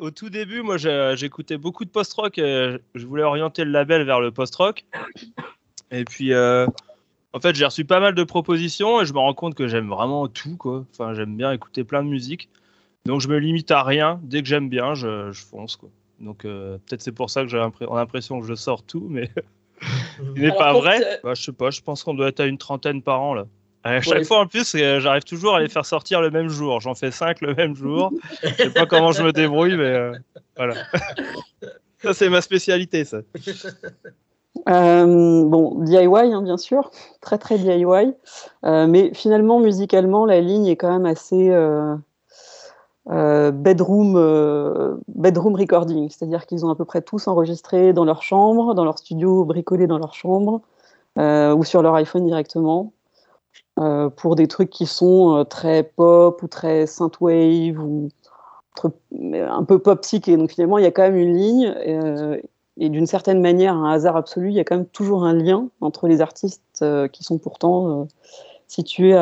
au, 0.00 0.10
tout 0.10 0.30
début, 0.30 0.62
moi, 0.62 0.76
j'écoutais 0.76 1.58
beaucoup 1.58 1.84
de 1.84 1.90
post-rock. 1.90 2.34
je 2.36 3.06
voulais 3.06 3.22
orienter 3.22 3.64
le 3.64 3.70
label 3.70 4.04
vers 4.04 4.20
le 4.20 4.30
post-rock. 4.30 4.84
Et 5.90 6.04
puis, 6.04 6.32
euh, 6.32 6.66
en 7.32 7.40
fait, 7.40 7.54
j'ai 7.54 7.64
reçu 7.64 7.84
pas 7.84 8.00
mal 8.00 8.14
de 8.14 8.24
propositions 8.24 9.00
et 9.00 9.06
je 9.06 9.12
me 9.12 9.18
rends 9.18 9.34
compte 9.34 9.54
que 9.54 9.68
j'aime 9.68 9.88
vraiment 9.88 10.28
tout. 10.28 10.58
Enfin, 10.90 11.14
j'aime 11.14 11.36
bien 11.36 11.52
écouter 11.52 11.84
plein 11.84 12.02
de 12.02 12.08
musique. 12.08 12.48
Donc, 13.08 13.22
je 13.22 13.28
me 13.28 13.38
limite 13.38 13.70
à 13.70 13.82
rien. 13.82 14.20
Dès 14.22 14.42
que 14.42 14.48
j'aime 14.48 14.68
bien, 14.68 14.94
je, 14.94 15.32
fonce, 15.32 15.76
quoi. 15.76 15.88
Donc, 16.20 16.44
euh, 16.44 16.76
peut-être 16.76 17.00
c'est 17.00 17.10
pour 17.10 17.30
ça 17.30 17.42
que 17.42 17.48
j'ai 17.48 17.56
l'impression 17.58 18.38
que 18.38 18.46
je 18.46 18.54
sors 18.54 18.82
tout, 18.82 19.06
mais 19.08 19.30
ce 20.36 20.38
n'est 20.38 20.52
pas 20.52 20.74
vrai. 20.74 21.18
Bah, 21.24 21.32
je 21.32 21.42
sais 21.42 21.52
pas, 21.52 21.70
je 21.70 21.80
pense 21.80 22.04
qu'on 22.04 22.12
doit 22.12 22.28
être 22.28 22.40
à 22.40 22.44
une 22.44 22.58
trentaine 22.58 23.00
par 23.00 23.22
an, 23.22 23.32
là. 23.32 23.46
À 23.82 24.02
chaque 24.02 24.24
fois, 24.24 24.40
en 24.40 24.46
plus, 24.46 24.74
euh, 24.74 25.00
j'arrive 25.00 25.24
toujours 25.24 25.54
à 25.54 25.60
les 25.60 25.70
faire 25.70 25.86
sortir 25.86 26.20
le 26.20 26.30
même 26.30 26.48
jour. 26.48 26.80
J'en 26.82 26.94
fais 26.94 27.10
5 27.10 27.40
le 27.40 27.54
même 27.54 27.74
jour. 27.74 28.12
Je 28.42 28.64
sais 28.64 28.70
pas 28.70 28.84
comment 28.84 29.12
je 29.12 29.22
me 29.22 29.32
débrouille, 29.32 29.78
mais 29.78 29.84
euh, 29.84 30.12
voilà. 30.54 30.74
ça, 32.02 32.12
c'est 32.12 32.28
ma 32.28 32.42
spécialité, 32.42 33.06
ça. 33.06 33.20
Euh, 34.68 35.44
bon, 35.46 35.82
DIY, 35.82 36.06
hein, 36.06 36.42
bien 36.42 36.58
sûr, 36.58 36.90
très 37.22 37.38
très 37.38 37.56
DIY. 37.56 38.12
mais 38.64 39.14
finalement, 39.14 39.60
musicalement, 39.60 40.26
la 40.26 40.42
ligne 40.42 40.66
est 40.66 40.76
quand 40.76 40.92
même 40.92 41.06
assez 41.06 41.48
bedroom, 43.08 45.00
bedroom 45.08 45.54
recording. 45.54 46.08
C'est-à-dire 46.10 46.46
qu'ils 46.46 46.64
ont 46.66 46.70
à 46.70 46.76
peu 46.76 46.84
près 46.84 47.02
tous 47.02 47.26
enregistré 47.26 47.92
dans 47.92 48.04
leur 48.04 48.22
chambre, 48.22 48.74
dans 48.74 48.84
leur 48.84 48.98
studio, 48.98 49.44
bricolé 49.44 49.86
dans 49.86 49.98
leur 49.98 50.14
chambre, 50.14 50.60
ou 51.16 51.64
sur 51.64 51.82
leur 51.82 51.94
iPhone 51.94 52.26
directement. 52.26 52.92
Euh, 53.78 54.08
pour 54.10 54.34
des 54.34 54.48
trucs 54.48 54.70
qui 54.70 54.86
sont 54.86 55.36
euh, 55.36 55.44
très 55.44 55.84
pop 55.84 56.42
ou 56.42 56.48
très 56.48 56.86
synthwave 56.86 57.78
ou 57.78 58.08
un 59.32 59.62
peu 59.62 59.78
pop 59.78 60.00
psyché. 60.00 60.36
Donc 60.36 60.50
finalement, 60.50 60.78
il 60.78 60.84
y 60.84 60.86
a 60.86 60.90
quand 60.90 61.02
même 61.02 61.16
une 61.16 61.36
ligne 61.36 61.74
euh, 61.86 62.40
et 62.76 62.88
d'une 62.88 63.06
certaine 63.06 63.40
manière, 63.40 63.74
un 63.74 63.92
hasard 63.92 64.16
absolu, 64.16 64.48
il 64.48 64.54
y 64.54 64.60
a 64.60 64.64
quand 64.64 64.76
même 64.76 64.86
toujours 64.86 65.24
un 65.24 65.34
lien 65.34 65.68
entre 65.80 66.08
les 66.08 66.20
artistes 66.20 66.84
qui 67.12 67.24
sont 67.24 67.38
pourtant 67.38 68.06
situés 68.68 69.14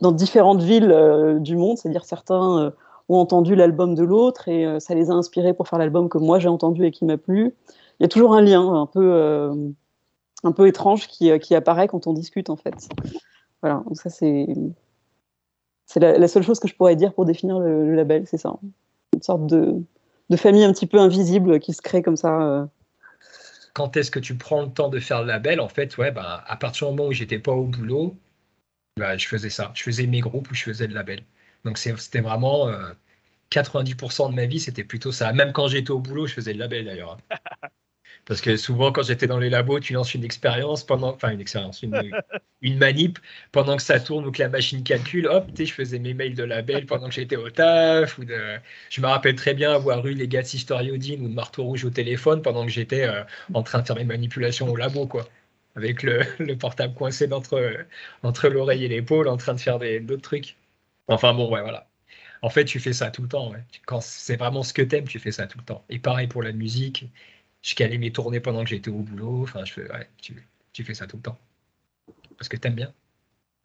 dans 0.00 0.12
différentes 0.12 0.62
villes 0.62 1.38
du 1.40 1.56
monde, 1.56 1.78
c'est-à-dire 1.78 2.04
certains 2.04 2.72
ont 3.08 3.18
entendu 3.18 3.54
l'album 3.54 3.94
de 3.94 4.02
l'autre 4.02 4.48
et 4.48 4.80
ça 4.80 4.94
les 4.94 5.10
a 5.10 5.14
inspirés 5.14 5.54
pour 5.54 5.68
faire 5.68 5.78
l'album 5.78 6.08
que 6.08 6.18
moi 6.18 6.38
j'ai 6.38 6.48
entendu 6.48 6.84
et 6.84 6.90
qui 6.90 7.04
m'a 7.04 7.16
plu. 7.16 7.54
Il 7.98 8.02
y 8.02 8.04
a 8.04 8.08
toujours 8.08 8.34
un 8.34 8.42
lien 8.42 8.74
un 8.74 8.86
peu 8.86 9.74
un 10.44 10.52
peu 10.52 10.66
étrange 10.66 11.08
qui, 11.08 11.30
euh, 11.30 11.38
qui, 11.38 11.54
apparaît 11.54 11.88
quand 11.88 12.06
on 12.06 12.12
discute 12.12 12.50
en 12.50 12.56
fait. 12.56 12.88
Voilà, 13.62 13.82
donc 13.86 13.96
ça 13.96 14.10
c'est 14.10 14.46
c'est 15.86 16.00
la, 16.00 16.28
seule 16.28 16.42
chose 16.42 16.58
que 16.58 16.68
je 16.68 16.74
pourrais 16.74 16.96
dire 16.96 17.14
pour 17.14 17.24
définir 17.24 17.60
le, 17.60 17.94
label, 17.94 18.26
c'est 18.26 18.38
ça, 18.38 18.54
une 19.14 19.22
sorte 19.22 19.46
de, 19.46 19.76
de, 20.30 20.36
famille 20.36 20.64
un 20.64 20.72
petit 20.72 20.86
peu 20.86 20.98
invisible 20.98 21.60
qui 21.60 21.72
se 21.72 21.80
crée 21.80 22.02
comme 22.02 22.16
ça. 22.16 22.42
Euh. 22.42 22.66
Quand 23.72 23.96
est-ce 23.96 24.10
que 24.10 24.18
tu 24.18 24.34
prends 24.34 24.62
le 24.62 24.68
temps 24.68 24.88
de 24.88 24.98
faire 24.98 25.20
le 25.20 25.28
label? 25.28 25.60
En 25.60 25.68
fait, 25.68 25.96
ouais, 25.96 26.10
bah, 26.10 26.42
à 26.44 26.56
partir 26.56 26.88
du 26.88 26.96
moment 26.96 27.08
où 27.10 27.12
j'étais 27.12 27.38
pas 27.38 27.52
au 27.52 27.64
boulot, 27.64 28.16
bah, 28.96 29.16
je 29.16 29.26
faisais 29.28 29.50
ça. 29.50 29.72
Je 29.74 29.82
faisais 29.82 30.06
mes 30.06 30.20
groupes 30.20 30.50
où 30.50 30.54
je 30.54 30.62
faisais 30.64 30.86
le 30.86 30.94
label. 30.94 31.22
Donc 31.64 31.78
c'était 31.78 32.20
vraiment 32.20 32.68
90% 33.50 34.26
euh, 34.26 34.28
de 34.30 34.34
ma 34.34 34.46
vie, 34.46 34.60
c'était 34.60 34.84
plutôt 34.84 35.12
ça. 35.12 35.32
Même 35.32 35.52
quand 35.52 35.68
j'étais 35.68 35.90
au 35.90 36.00
boulot, 36.00 36.26
je 36.26 36.34
faisais 36.34 36.52
le 36.52 36.58
label 36.60 36.84
d'ailleurs. 36.86 37.18
Hein. 37.30 37.68
Parce 38.24 38.40
que 38.40 38.56
souvent, 38.56 38.90
quand 38.90 39.04
j'étais 39.04 39.28
dans 39.28 39.38
les 39.38 39.50
labos, 39.50 39.78
tu 39.78 39.92
lances 39.92 40.14
une 40.14 40.24
expérience 40.24 40.84
pendant, 40.84 41.14
enfin 41.14 41.30
une 41.30 41.40
expérience, 41.40 41.82
une, 41.82 42.10
une, 42.60 42.76
manip 42.76 43.20
pendant 43.52 43.76
que 43.76 43.82
ça 43.82 44.00
tourne 44.00 44.26
ou 44.26 44.32
que 44.32 44.42
la 44.42 44.48
machine 44.48 44.82
calcule. 44.82 45.28
Hop, 45.28 45.46
tu 45.48 45.58
sais, 45.58 45.66
je 45.66 45.74
faisais 45.74 46.00
mes 46.00 46.12
mails 46.12 46.34
de 46.34 46.42
label 46.42 46.86
pendant 46.86 47.08
que 47.08 47.14
j'étais 47.14 47.36
au 47.36 47.48
taf. 47.50 48.18
Ou 48.18 48.24
de... 48.24 48.58
Je 48.90 49.00
me 49.00 49.06
rappelle 49.06 49.36
très 49.36 49.54
bien 49.54 49.72
avoir 49.72 50.04
eu 50.06 50.14
les 50.14 50.26
gars 50.26 50.42
de 50.42 50.48
Historiodine 50.48 51.24
ou 51.24 51.28
de 51.28 51.34
Marteau 51.34 51.64
Rouge 51.64 51.84
au 51.84 51.90
téléphone 51.90 52.42
pendant 52.42 52.64
que 52.64 52.72
j'étais 52.72 53.06
euh, 53.06 53.22
en 53.54 53.62
train 53.62 53.80
de 53.80 53.86
faire 53.86 53.96
mes 53.96 54.04
manipulations 54.04 54.68
au 54.68 54.76
labo, 54.76 55.06
quoi. 55.06 55.28
Avec 55.76 56.02
le, 56.02 56.22
le 56.38 56.56
portable 56.56 56.94
coincé 56.94 57.32
entre, 57.32 57.86
entre 58.22 58.48
l'oreille 58.48 58.84
et 58.84 58.88
l'épaule, 58.88 59.28
en 59.28 59.36
train 59.36 59.54
de 59.54 59.60
faire 59.60 59.78
d'autres 59.78 60.22
trucs. 60.22 60.56
Enfin 61.08 61.34
bon, 61.34 61.50
ouais, 61.52 61.62
voilà. 61.62 61.88
En 62.42 62.50
fait, 62.50 62.64
tu 62.64 62.80
fais 62.80 62.92
ça 62.92 63.10
tout 63.10 63.22
le 63.22 63.28
temps. 63.28 63.52
Quand 63.86 64.00
c'est 64.02 64.36
vraiment 64.36 64.62
ce 64.62 64.72
que 64.72 64.82
t'aimes, 64.82 65.06
tu 65.08 65.18
fais 65.18 65.32
ça 65.32 65.46
tout 65.46 65.58
le 65.58 65.64
temps. 65.64 65.84
Et 65.88 65.98
pareil 65.98 66.26
pour 66.26 66.42
la 66.42 66.52
musique 66.52 67.06
je 67.66 67.74
calais 67.74 67.98
mes 67.98 68.12
tournées 68.12 68.38
pendant 68.38 68.62
que 68.62 68.70
j'étais 68.70 68.90
au 68.90 69.00
boulot. 69.00 69.42
Enfin, 69.42 69.64
je 69.64 69.72
fais, 69.72 69.88
tu, 70.72 70.84
fais 70.84 70.94
ça 70.94 71.08
tout 71.08 71.16
le 71.16 71.22
temps. 71.22 71.38
Parce 72.38 72.48
que 72.48 72.56
t'aimes 72.56 72.76
bien. 72.76 72.92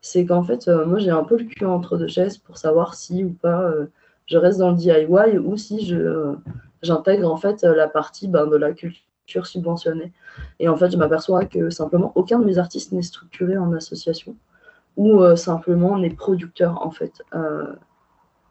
C'est 0.01 0.25
qu'en 0.25 0.41
fait, 0.41 0.67
euh, 0.67 0.87
moi, 0.87 0.97
j'ai 0.97 1.11
un 1.11 1.23
peu 1.23 1.37
le 1.37 1.43
cul 1.45 1.65
entre 1.65 1.99
deux 1.99 2.07
chaises 2.07 2.39
pour 2.39 2.57
savoir 2.57 2.95
si 2.95 3.23
ou 3.23 3.29
pas 3.29 3.61
euh, 3.61 3.85
je 4.25 4.37
reste 4.39 4.57
dans 4.57 4.71
le 4.71 4.77
DIY 4.77 5.37
ou 5.37 5.55
si 5.55 5.85
je, 5.85 5.95
euh, 5.95 6.33
j'intègre 6.81 7.31
en 7.31 7.37
fait 7.37 7.61
la 7.61 7.87
partie 7.87 8.27
ben, 8.27 8.47
de 8.47 8.55
la 8.55 8.73
culture 8.73 9.03
subventionnée. 9.45 10.11
Et 10.59 10.67
en 10.69 10.75
fait, 10.75 10.91
je 10.91 10.97
m'aperçois 10.97 11.45
que 11.45 11.69
simplement 11.69 12.11
aucun 12.15 12.39
de 12.39 12.45
mes 12.45 12.57
artistes 12.57 12.91
n'est 12.91 13.01
structuré 13.01 13.57
en 13.57 13.73
association 13.73 14.35
ou 14.97 15.23
simplement 15.37 15.97
n'est 15.97 16.09
producteur 16.09 16.85
en 16.85 16.91
fait. 16.91 17.23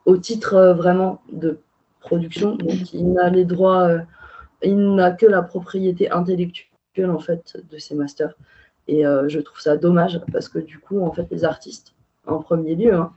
au 0.07 0.17
titre 0.17 0.75
vraiment 0.77 1.21
de 1.31 1.61
production, 2.01 2.57
donc 2.57 2.95
il 2.95 3.13
n'a 3.13 3.29
les 3.29 3.45
droits 3.45 4.01
il 4.63 4.95
n'a 4.95 5.13
que 5.13 5.27
la 5.27 5.43
propriété 5.43 6.11
intellectuelle 6.11 7.11
en 7.11 7.19
fait 7.19 7.57
de 7.71 7.79
ces 7.79 7.95
masters. 7.95 8.35
Et 8.89 9.07
euh, 9.07 9.29
je 9.29 9.41
trouve 9.41 9.61
ça 9.61 9.77
dommage 9.77 10.21
parce 10.33 10.49
que 10.49 10.59
du 10.59 10.79
coup, 10.79 11.01
en 11.01 11.13
fait, 11.13 11.27
les 11.31 11.45
artistes, 11.45 11.95
en 12.27 12.41
premier 12.41 12.75
lieu, 12.75 12.95
hein, 12.95 13.13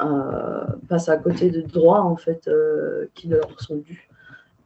euh, 0.00 0.64
passent 0.88 1.08
à 1.08 1.16
côté 1.16 1.50
de 1.50 1.62
droits 1.62 2.02
en 2.02 2.16
fait 2.16 2.48
euh, 2.48 3.06
qui 3.14 3.28
leur 3.28 3.60
sont 3.60 3.76
dus. 3.76 4.05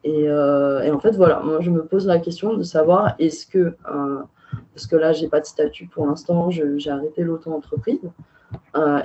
Et, 0.04 0.24
et, 0.24 0.90
en 0.90 0.98
fait, 0.98 1.12
voilà, 1.12 1.40
moi 1.40 1.60
je 1.60 1.70
me 1.70 1.84
pose 1.84 2.06
la 2.06 2.18
question 2.18 2.54
de 2.54 2.62
savoir 2.62 3.14
est-ce 3.18 3.46
que, 3.46 3.74
parce 3.84 4.86
que 4.86 4.96
là 4.96 5.12
j'ai 5.12 5.28
pas 5.28 5.40
de 5.40 5.46
statut 5.46 5.86
pour 5.88 6.06
l'instant, 6.06 6.50
j'ai 6.50 6.90
arrêté 6.90 7.22
l'auto-entreprise, 7.22 8.00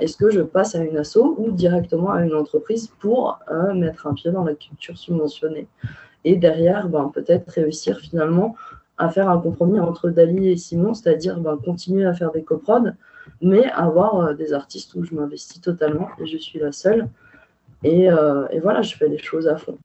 est-ce 0.00 0.16
que 0.16 0.30
je 0.30 0.40
passe 0.40 0.74
à 0.74 0.82
une 0.82 0.96
asso 0.96 1.18
ou 1.36 1.50
directement 1.50 2.12
à 2.12 2.24
une 2.24 2.34
entreprise 2.34 2.88
pour 2.98 3.38
mettre 3.74 4.06
un 4.06 4.14
pied 4.14 4.30
dans 4.30 4.44
la 4.44 4.54
culture 4.54 4.96
subventionnée 4.96 5.68
et 6.26 6.34
derrière, 6.34 6.88
ben, 6.88 7.08
peut-être 7.14 7.48
réussir 7.52 8.00
finalement 8.00 8.56
à 8.98 9.08
faire 9.10 9.30
un 9.30 9.38
compromis 9.38 9.78
entre 9.78 10.10
Dali 10.10 10.48
et 10.48 10.56
Simon, 10.56 10.92
c'est-à-dire 10.92 11.38
ben, 11.38 11.56
continuer 11.56 12.04
à 12.04 12.14
faire 12.14 12.32
des 12.32 12.42
coprods, 12.42 12.90
mais 13.40 13.70
avoir 13.70 14.16
euh, 14.16 14.34
des 14.34 14.52
artistes 14.52 14.92
où 14.96 15.04
je 15.04 15.14
m'investis 15.14 15.60
totalement 15.60 16.08
et 16.18 16.26
je 16.26 16.36
suis 16.36 16.58
la 16.58 16.72
seule. 16.72 17.08
Et, 17.84 18.10
euh, 18.10 18.48
et 18.50 18.58
voilà, 18.58 18.82
je 18.82 18.96
fais 18.96 19.08
les 19.08 19.18
choses 19.18 19.46
à 19.46 19.56
fond. 19.56 19.78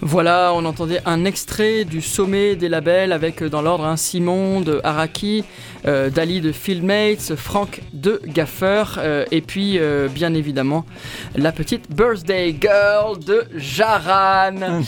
Voilà, 0.00 0.52
on 0.54 0.64
entendait 0.64 1.00
un 1.06 1.24
extrait 1.24 1.84
du 1.84 2.02
sommet 2.02 2.56
des 2.56 2.68
labels 2.68 3.12
avec 3.12 3.42
euh, 3.42 3.48
dans 3.48 3.62
l'ordre 3.62 3.84
hein, 3.84 3.96
Simon 3.96 4.60
de 4.60 4.80
Araki, 4.84 5.44
euh, 5.86 6.10
Dali 6.10 6.40
de 6.40 6.52
Fieldmates, 6.52 7.34
Franck 7.36 7.80
de 7.92 8.20
Gaffer 8.26 8.84
euh, 8.98 9.24
et 9.30 9.40
puis 9.40 9.78
bien 10.14 10.34
évidemment 10.34 10.84
la 11.34 11.52
petite 11.52 11.90
Birthday 11.94 12.54
Girl 12.60 13.18
de 13.18 13.44
Jaran. 13.56 14.82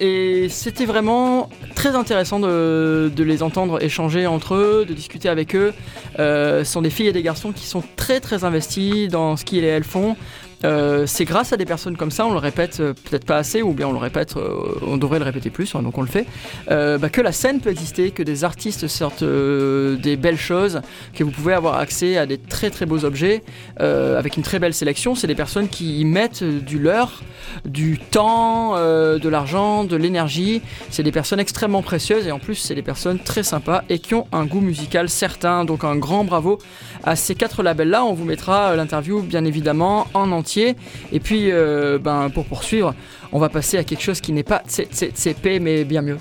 et 0.00 0.46
c'était 0.48 0.86
vraiment 0.86 1.48
très 1.74 1.94
intéressant 1.94 2.40
de, 2.40 3.10
de, 3.14 3.24
les 3.24 3.42
entendre 3.42 3.82
échanger 3.82 4.26
entre 4.26 4.54
eux, 4.54 4.84
de 4.88 4.94
discuter 4.94 5.28
avec 5.28 5.54
eux. 5.54 5.72
ce 6.18 6.62
sont 6.64 6.82
des 6.82 6.90
filles 6.90 7.08
et 7.08 7.12
des 7.12 7.22
garçons 7.22 7.52
qui 7.52 7.66
sont 7.66 7.82
très 7.96 8.20
très 8.20 8.44
investis 8.44 9.08
dans 9.08 9.36
ce 9.36 9.44
qu'ils 9.44 9.64
et 9.64 9.68
elles 9.68 9.84
font. 9.84 10.16
Euh, 10.64 11.06
c'est 11.06 11.24
grâce 11.24 11.52
à 11.52 11.56
des 11.56 11.64
personnes 11.64 11.96
comme 11.96 12.10
ça, 12.10 12.26
on 12.26 12.32
le 12.32 12.38
répète 12.38 12.80
euh, 12.80 12.92
peut-être 12.92 13.24
pas 13.24 13.36
assez, 13.36 13.62
ou 13.62 13.72
bien 13.72 13.88
on 13.88 13.92
le 13.92 13.98
répète, 13.98 14.36
euh, 14.36 14.74
on 14.86 14.98
devrait 14.98 15.18
le 15.18 15.24
répéter 15.24 15.48
plus, 15.48 15.74
hein, 15.74 15.82
donc 15.82 15.96
on 15.96 16.02
le 16.02 16.08
fait, 16.08 16.26
bah, 16.68 17.08
que 17.08 17.20
la 17.20 17.32
scène 17.32 17.60
peut 17.60 17.70
exister, 17.70 18.10
que 18.10 18.22
des 18.22 18.44
artistes 18.44 18.86
sortent 18.88 19.24
des 19.24 20.16
belles 20.16 20.38
choses, 20.38 20.80
que 21.14 21.24
vous 21.24 21.30
pouvez 21.30 21.54
avoir 21.54 21.78
accès 21.78 22.16
à 22.16 22.26
des 22.26 22.38
très 22.38 22.70
très 22.70 22.86
beaux 22.86 23.04
objets 23.04 23.42
avec 23.78 24.36
une 24.36 24.42
très 24.42 24.58
belle 24.58 24.74
sélection. 24.74 25.14
C'est 25.14 25.26
des 25.26 25.34
personnes 25.34 25.68
qui 25.68 26.00
y 26.00 26.04
mettent 26.04 26.44
du 26.44 26.78
leur, 26.78 27.22
du 27.64 27.98
temps, 27.98 28.76
de 28.76 29.28
l'argent, 29.28 29.84
de 29.84 29.96
l'énergie. 29.96 30.62
C'est 30.90 31.02
des 31.02 31.12
personnes 31.12 31.40
extrêmement 31.40 31.82
précieuses 31.82 32.26
et 32.26 32.32
en 32.32 32.38
plus 32.38 32.54
c'est 32.54 32.74
des 32.74 32.82
personnes 32.82 33.18
très 33.18 33.42
sympas 33.42 33.82
et 33.88 33.98
qui 33.98 34.14
ont 34.14 34.26
un 34.32 34.44
goût 34.44 34.60
musical 34.60 35.08
certain. 35.08 35.64
Donc 35.64 35.84
un 35.84 35.96
grand 35.96 36.24
bravo 36.24 36.58
à 37.04 37.16
ces 37.16 37.34
quatre 37.34 37.62
labels-là. 37.62 38.04
On 38.04 38.12
vous 38.12 38.24
mettra 38.24 38.76
l'interview 38.76 39.22
bien 39.22 39.44
évidemment 39.44 40.06
en 40.14 40.30
entier 40.32 40.49
et 40.58 41.20
puis, 41.20 41.50
euh, 41.50 41.98
ben, 41.98 42.30
pour 42.30 42.44
poursuivre, 42.44 42.94
on 43.32 43.38
va 43.38 43.48
passer 43.48 43.78
à 43.78 43.84
quelque 43.84 44.02
chose 44.02 44.20
qui 44.20 44.32
n'est 44.32 44.42
pas 44.42 44.62
CP, 44.66 45.60
mais 45.60 45.84
bien 45.84 46.02
mieux. 46.02 46.18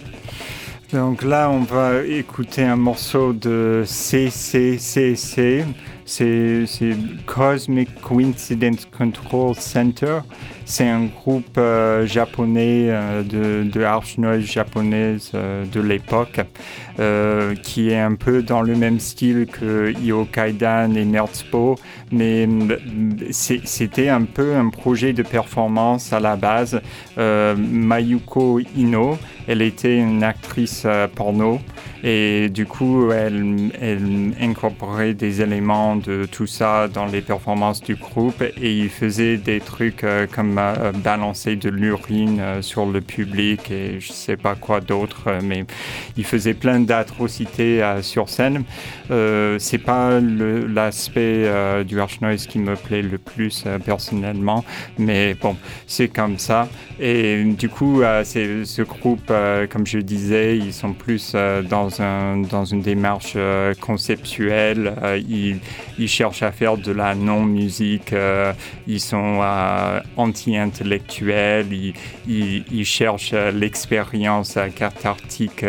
Donc 0.94 1.22
là, 1.22 1.50
on 1.52 1.60
va 1.60 2.04
écouter 2.04 2.64
un 2.64 2.76
morceau 2.76 3.32
de 3.34 3.84
CCCC. 3.86 5.64
C'est 6.06 6.66
Cosmic 7.28 8.02
Coincidence 8.02 8.88
Control 8.98 9.54
Center. 9.56 10.22
C'est 10.72 10.88
un 10.88 11.06
groupe 11.06 11.58
euh, 11.58 12.06
japonais 12.06 12.90
euh, 12.90 13.24
de, 13.24 13.68
de 13.68 13.82
harsh 13.82 14.20
noise 14.20 14.46
japonaise 14.46 15.32
de 15.34 15.82
l'époque. 15.82 16.42
Euh, 17.00 17.56
qui 17.56 17.92
est 17.92 18.00
un 18.00 18.16
peu 18.16 18.44
dans 18.44 18.62
le 18.62 18.76
même 18.76 19.00
style 19.00 19.48
que 19.50 19.94
Io 20.04 20.26
Kaidan 20.26 20.96
et 20.96 21.06
Merzpo, 21.06 21.76
mais 22.12 22.46
mm, 22.46 22.76
c'était 23.32 24.10
un 24.10 24.26
peu 24.26 24.56
un 24.56 24.68
projet 24.68 25.14
de 25.14 25.24
performance 25.24 26.12
à 26.12 26.20
la 26.20 26.36
base. 26.36 26.82
Euh, 27.18 27.56
Mayuko 27.56 28.60
Ino, 28.76 29.18
elle 29.48 29.62
était 29.62 29.98
une 29.98 30.26
actrice 30.26 30.84
euh, 30.86 31.08
porno 31.08 31.62
et 32.04 32.50
du 32.50 32.66
coup 32.66 33.12
elle, 33.12 33.72
elle, 33.80 34.34
incorporait 34.42 35.14
des 35.14 35.42
éléments 35.42 35.96
de 35.96 36.26
tout 36.30 36.48
ça 36.48 36.90
dans 36.90 37.06
les 37.06 37.22
performances 37.22 37.82
du 37.82 37.96
groupe 37.96 38.42
et 38.42 38.78
il 38.78 38.90
faisait 38.90 39.38
des 39.38 39.60
trucs 39.60 40.06
comme 40.34 40.59
balancer 41.04 41.56
de 41.56 41.70
l'urine 41.70 42.42
sur 42.62 42.86
le 42.86 43.02
public 43.02 43.72
et 43.72 44.00
je 44.00 44.12
sais 44.12 44.38
pas 44.38 44.56
quoi 44.56 44.82
d'autre, 44.82 45.40
mais 45.44 45.66
il 46.18 46.26
faisait 46.26 46.54
plein 46.54 46.80
d'atrocités 46.80 47.82
euh, 47.84 48.02
sur 48.02 48.30
scène. 48.30 48.64
Euh, 49.12 49.58
c'est 49.60 49.78
pas 49.78 50.20
l'aspect 50.20 51.46
euh, 51.46 51.84
du 51.84 52.00
Arch 52.00 52.22
Noise 52.22 52.48
qui 52.48 52.60
me 52.60 52.76
plaît 52.76 53.02
le 53.02 53.18
plus 53.18 53.66
personnellement, 53.86 54.64
mais 54.98 55.34
bon, 55.34 55.56
c'est 55.88 56.08
comme 56.08 56.38
ça. 56.38 56.68
Et 57.00 57.44
du 57.44 57.70
coup, 57.70 58.02
c'est 58.24 58.66
ce 58.66 58.82
groupe, 58.82 59.32
comme 59.70 59.88
je 59.88 60.00
disais, 60.00 60.58
ils 60.58 60.74
sont 60.74 60.92
plus 60.92 61.34
dans, 61.70 62.02
un, 62.02 62.38
dans 62.38 62.66
une 62.66 62.82
démarche 62.82 63.38
conceptuelle. 63.80 64.94
Ils, 65.30 65.60
ils, 65.98 66.10
cherchent 66.10 66.44
à 66.44 66.52
faire 66.52 66.76
de 66.76 66.92
la 66.92 67.16
non-musique. 67.16 68.14
ils 68.86 69.00
sont 69.00 69.42
anti-intellectuels. 70.58 71.72
Ils, 71.72 71.94
ils, 72.28 72.64
ils, 72.72 72.86
cherchent 72.86 73.34
l'expérience 73.34 74.58
cathartique 74.76 75.64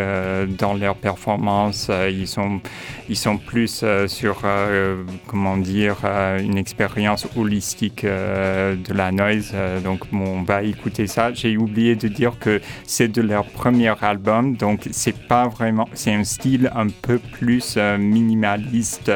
dans 0.59 0.75
leur 0.75 0.97
performance. 0.97 1.89
Euh, 1.91 2.11
ils, 2.11 2.27
sont, 2.27 2.61
ils 3.09 3.17
sont 3.17 3.39
plus 3.39 3.81
euh, 3.83 4.07
sur, 4.07 4.43
euh, 4.45 5.05
comment 5.27 5.57
dire, 5.57 5.99
une 6.41 6.57
expérience 6.57 7.27
holistique 7.37 8.05
de 8.05 8.93
la 8.93 9.13
noise. 9.13 9.55
donc, 9.85 10.01
on 10.13 10.43
va 10.43 10.63
écouter 10.63 11.07
ça. 11.07 11.33
J'ai 11.33 11.57
oublié 11.57 11.97
de 11.97 12.09
dire 12.09 12.39
que 12.39 12.61
c'est 12.85 13.09
de 13.09 13.23
leur 13.23 13.45
premier 13.45 13.93
album, 14.03 14.57
donc 14.57 14.89
c'est 14.91 15.17
pas 15.27 15.49
vraiment, 15.49 15.89
c'est 15.95 16.13
un 16.13 16.25
style 16.25 16.71
un 16.75 16.89
peu 16.89 17.19
plus 17.19 17.77
minimaliste, 17.77 19.11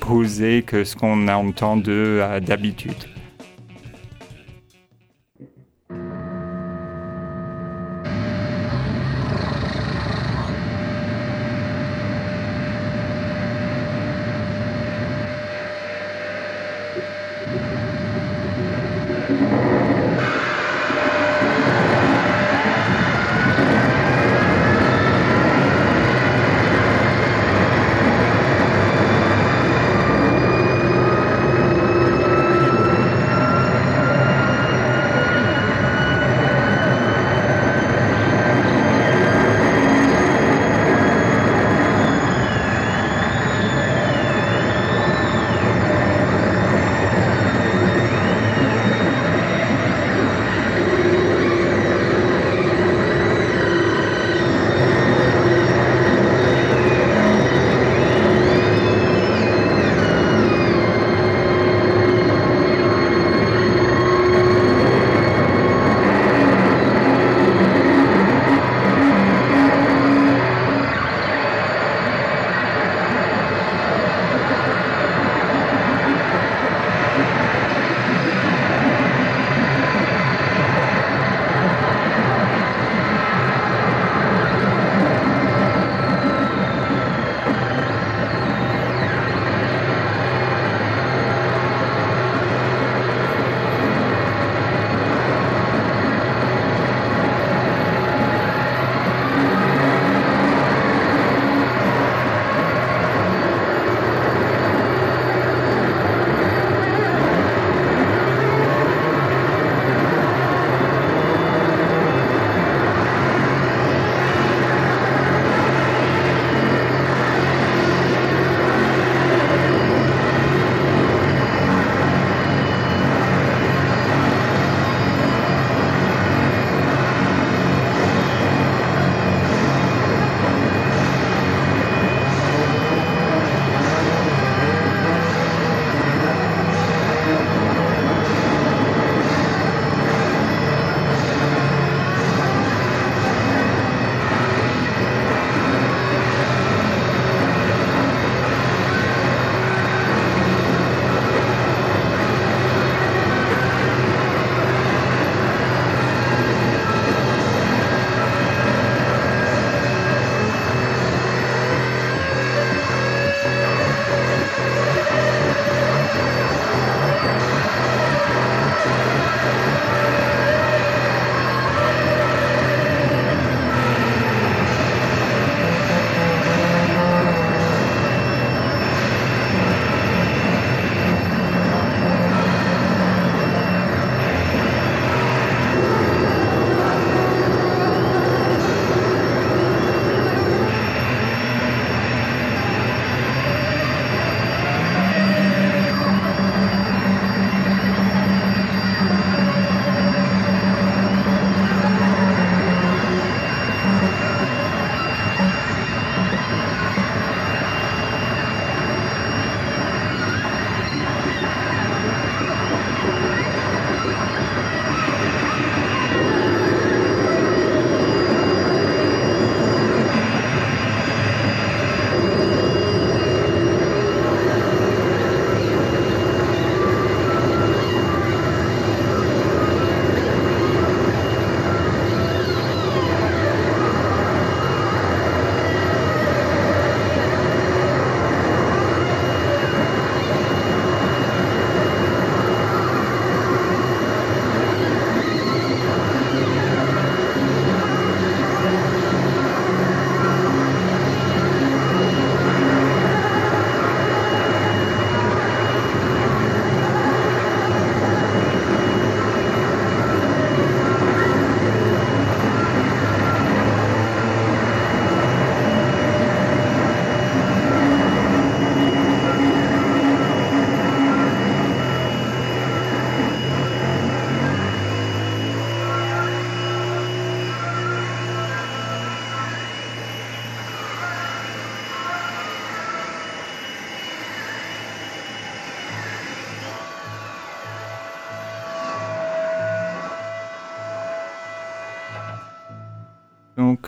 posé 0.00 0.62
que 0.62 0.84
ce 0.84 0.96
qu'on 0.96 1.28
entend 1.28 1.76
d'habitude. 1.76 3.17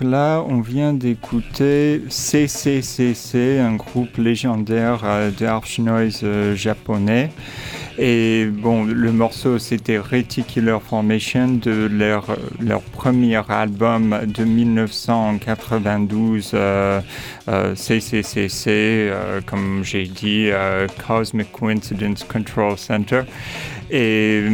Là, 0.00 0.44
on 0.48 0.60
vient 0.60 0.92
d'écouter 0.92 2.02
CCCC, 2.08 3.58
un 3.58 3.76
groupe 3.76 4.16
légendaire 4.16 5.00
euh, 5.04 5.30
de 5.30 5.46
harsh 5.46 5.78
noise 5.78 6.20
euh, 6.22 6.54
japonais. 6.54 7.30
Et 8.02 8.46
bon, 8.46 8.84
le 8.84 9.12
morceau 9.12 9.58
c'était 9.58 9.98
Reticular 9.98 10.80
Formation 10.80 11.48
de 11.48 11.86
leur, 11.92 12.34
premier 12.92 13.42
album 13.50 14.18
de 14.26 14.42
1992, 14.42 16.52
euh, 16.54 17.02
euh, 17.48 17.74
CCCC, 17.74 18.70
euh, 18.70 19.42
comme 19.44 19.84
j'ai 19.84 20.04
dit, 20.04 20.48
Cosmic 21.06 21.52
Coincidence 21.52 22.24
Control 22.24 22.78
Center. 22.78 23.20
Et 23.90 24.44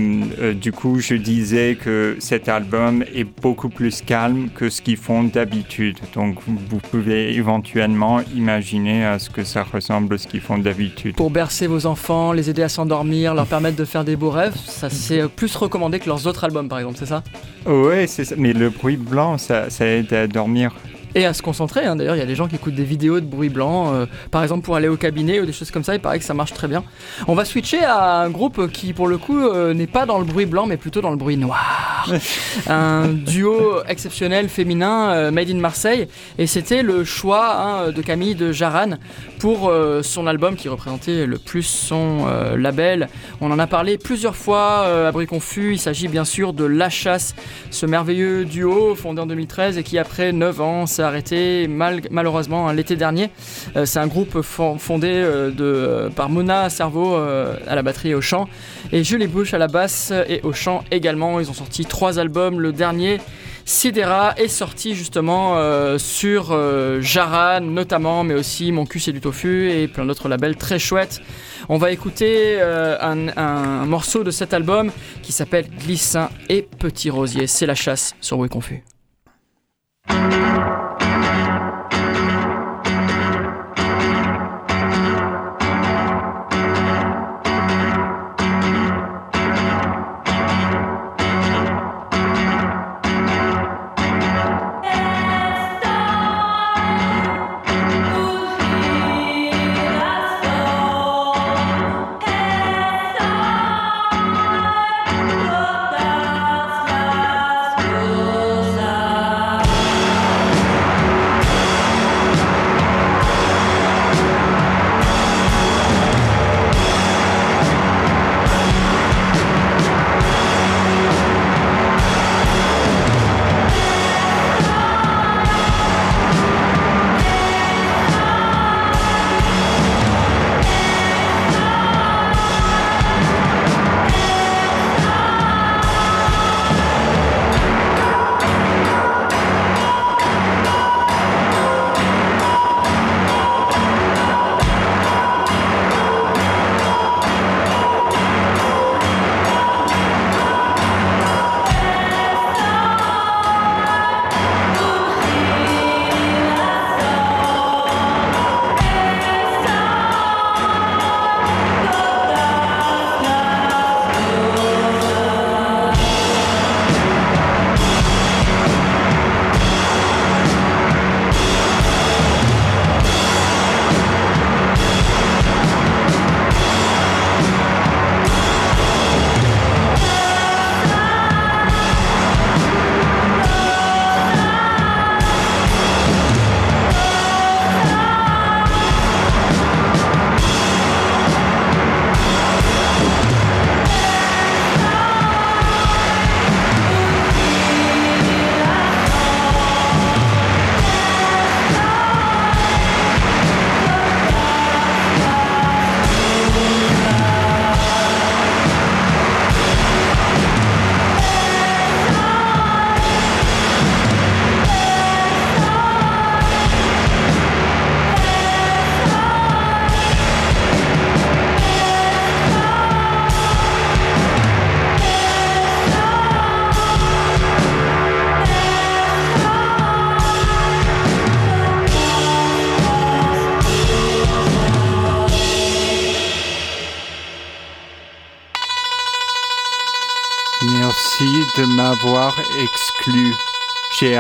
euh, 0.41 0.55
du 0.55 0.73
coup, 0.73 0.99
je 0.99 1.15
disais 1.15 1.77
que 1.79 2.17
cet 2.21 2.49
album 2.49 3.05
est 3.15 3.25
beaucoup 3.25 3.69
plus 3.69 4.01
calme 4.01 4.49
que 4.55 4.71
ce 4.71 4.81
qu'ils 4.81 4.97
font 4.97 5.25
d'habitude. 5.25 5.99
Donc, 6.15 6.39
vous 6.47 6.79
pouvez 6.79 7.35
éventuellement 7.35 8.21
imaginer 8.35 9.05
à 9.05 9.19
ce 9.19 9.29
que 9.29 9.45
ça 9.45 9.63
ressemble 9.63 10.15
à 10.15 10.19
ce 10.19 10.27
qu'ils 10.27 10.41
font 10.41 10.59
d'habitude. 10.59 11.17
Pour 11.17 11.31
bercer 11.31 11.67
vos 11.67 11.87
enfants, 11.87 12.33
les 12.33 12.49
aider 12.49 12.63
à 12.63 12.69
s'endormir, 12.69 13.35
leur 13.35 13.47
permettre 13.47 13.77
de 13.77 13.85
faire 13.85 14.05
des 14.05 14.17
beaux 14.17 14.31
rêves, 14.31 14.57
ça 14.57 14.89
c'est 14.89 15.29
plus 15.29 15.55
recommandé 15.57 15.99
que 15.99 16.07
leurs 16.07 16.27
autres 16.27 16.45
albums 16.45 16.69
par 16.69 16.79
exemple, 16.79 16.97
c'est 16.99 17.07
ça? 17.07 17.23
Ouais, 17.67 18.07
c'est 18.07 18.25
ça. 18.25 18.35
Mais 18.39 18.53
le 18.53 18.71
bruit 18.71 18.97
blanc, 18.97 19.39
ça, 19.39 19.69
ça 19.71 19.87
aide 19.87 20.13
à 20.13 20.27
dormir. 20.27 20.75
Et 21.17 21.25
à 21.25 21.33
se 21.33 21.41
concentrer, 21.41 21.87
hein. 21.87 21.97
d'ailleurs 21.97 22.15
il 22.15 22.19
y 22.19 22.23
a 22.23 22.27
des 22.27 22.35
gens 22.35 22.47
qui 22.47 22.57
écoutent 22.57 22.75
des 22.75 22.85
vidéos 22.85 23.21
de 23.21 23.25
bruit 23.25 23.49
blanc, 23.49 23.95
euh, 23.95 24.05
par 24.31 24.43
exemple 24.43 24.67
pour 24.67 24.77
aller 24.77 24.89
au 24.89 24.99
cabinet 24.99 25.41
ou 25.41 25.47
des 25.47 25.53
choses 25.55 25.71
comme 25.71 25.83
ça, 25.83 25.95
il 25.95 26.01
paraît 26.01 26.19
que 26.19 26.27
ça 26.27 26.35
marche 26.35 26.53
très 26.53 26.69
bien. 26.69 26.85
On 27.27 27.35
va 27.35 27.47
switcher 27.47 27.83
à 27.83 28.19
un 28.19 28.29
groupe 28.29 28.71
qui 28.71 28.93
pour 28.93 29.09
le 29.09 29.17
coup 29.17 29.39
euh, 29.39 29.73
n'est 29.73 29.87
pas 29.87 30.05
dans 30.05 30.19
le 30.19 30.27
bruit 30.27 30.45
blanc 30.45 30.67
mais 30.67 30.77
plutôt 30.77 31.01
dans 31.01 31.09
le 31.09 31.17
bruit 31.17 31.39
noir. 31.39 32.07
un 32.69 33.09
duo 33.09 33.81
exceptionnel 33.89 34.51
féminin 34.51 35.09
euh, 35.09 35.31
made 35.31 35.49
in 35.49 35.55
Marseille 35.57 36.07
et 36.37 36.47
c'était 36.47 36.83
le 36.83 37.03
choix 37.03 37.63
hein, 37.63 37.93
de 37.93 38.03
Camille 38.03 38.35
de 38.35 38.53
Jaran 38.53 38.99
pour 39.47 39.69
euh, 39.69 40.03
son 40.03 40.27
album 40.27 40.57
qui 40.57 40.69
représentait 40.69 41.25
le 41.25 41.39
plus 41.39 41.63
son 41.63 42.27
euh, 42.27 42.57
label. 42.57 43.09
On 43.41 43.53
en 43.53 43.61
a 43.61 43.69
parlé 43.69 43.97
plusieurs 43.97 44.35
fois 44.35 44.83
euh, 44.87 45.09
à 45.09 45.13
Brie 45.13 45.29
Confus, 45.29 45.75
il 45.75 45.79
s'agit 45.79 46.09
bien 46.09 46.25
sûr 46.25 46.53
de 46.53 46.65
La 46.65 46.91
Chasse, 46.91 47.37
ce 47.71 47.87
merveilleux 47.87 48.45
duo 48.45 48.97
fondé 48.97 49.21
en 49.23 49.27
2013 49.27 49.79
et 49.79 49.85
qui 49.85 49.99
après 50.01 50.33
9 50.33 50.61
ans 50.61 50.87
s'est 50.87 51.05
arrêté 51.05 51.69
mal- 51.69 52.01
malheureusement 52.11 52.69
hein, 52.69 52.73
l'été 52.75 52.97
dernier. 52.97 53.31
C'est 53.85 54.01
un 54.01 54.09
groupe 54.09 54.41
fon- 54.43 54.79
fondé 54.79 55.25
par 56.17 56.29
Mona 56.29 56.69
Cerveau 56.69 57.15
à 57.15 57.75
la 57.77 57.83
batterie 57.83 58.11
et 58.11 58.15
au 58.17 58.21
chant 58.21 58.49
et 58.91 59.05
Julie 59.05 59.29
Bush 59.29 59.55
à 59.55 59.59
la 59.59 59.69
basse 59.69 60.13
et 60.29 60.41
au 60.43 60.53
chant 60.53 60.83
également. 60.91 61.39
Ils 61.39 61.49
ont 61.51 61.55
sorti 61.55 61.85
trois 61.85 62.19
albums, 62.19 62.61
le 62.61 62.73
dernier 62.73 63.21
Sidera 63.69 64.35
est 64.37 64.47
sorti 64.47 64.95
justement 64.95 65.59
euh, 65.59 65.99
sur 65.99 66.53
euh, 66.53 67.01
Jaran 67.01 67.61
notamment, 67.61 68.23
mais 68.23 68.35
aussi 68.35 68.71
Mon 68.71 68.87
cul 68.87 69.01
c'est 69.01 69.13
du 69.13 69.21
tofu 69.21 69.73
et 69.73 69.89
plein 69.89 70.07
d'autres 70.07 70.29
labels 70.29 70.55
très 70.57 70.79
chouettes. 70.79 71.21
On 71.69 71.77
va 71.77 71.91
écouter 71.91 72.59
euh, 72.61 72.97
un, 73.01 73.85
morceau 73.85 74.23
de 74.23 74.31
cet 74.31 74.55
album 74.55 74.93
qui 75.21 75.33
s'appelle 75.33 75.67
Glissin 75.85 76.31
et 76.49 76.63
Petit 76.63 77.11
Rosier. 77.11 77.49
C'est 77.49 77.67
la 77.67 77.75
chasse 77.75 78.15
sur 78.21 78.39
Oui 78.39 78.49
Confus. 78.49 78.85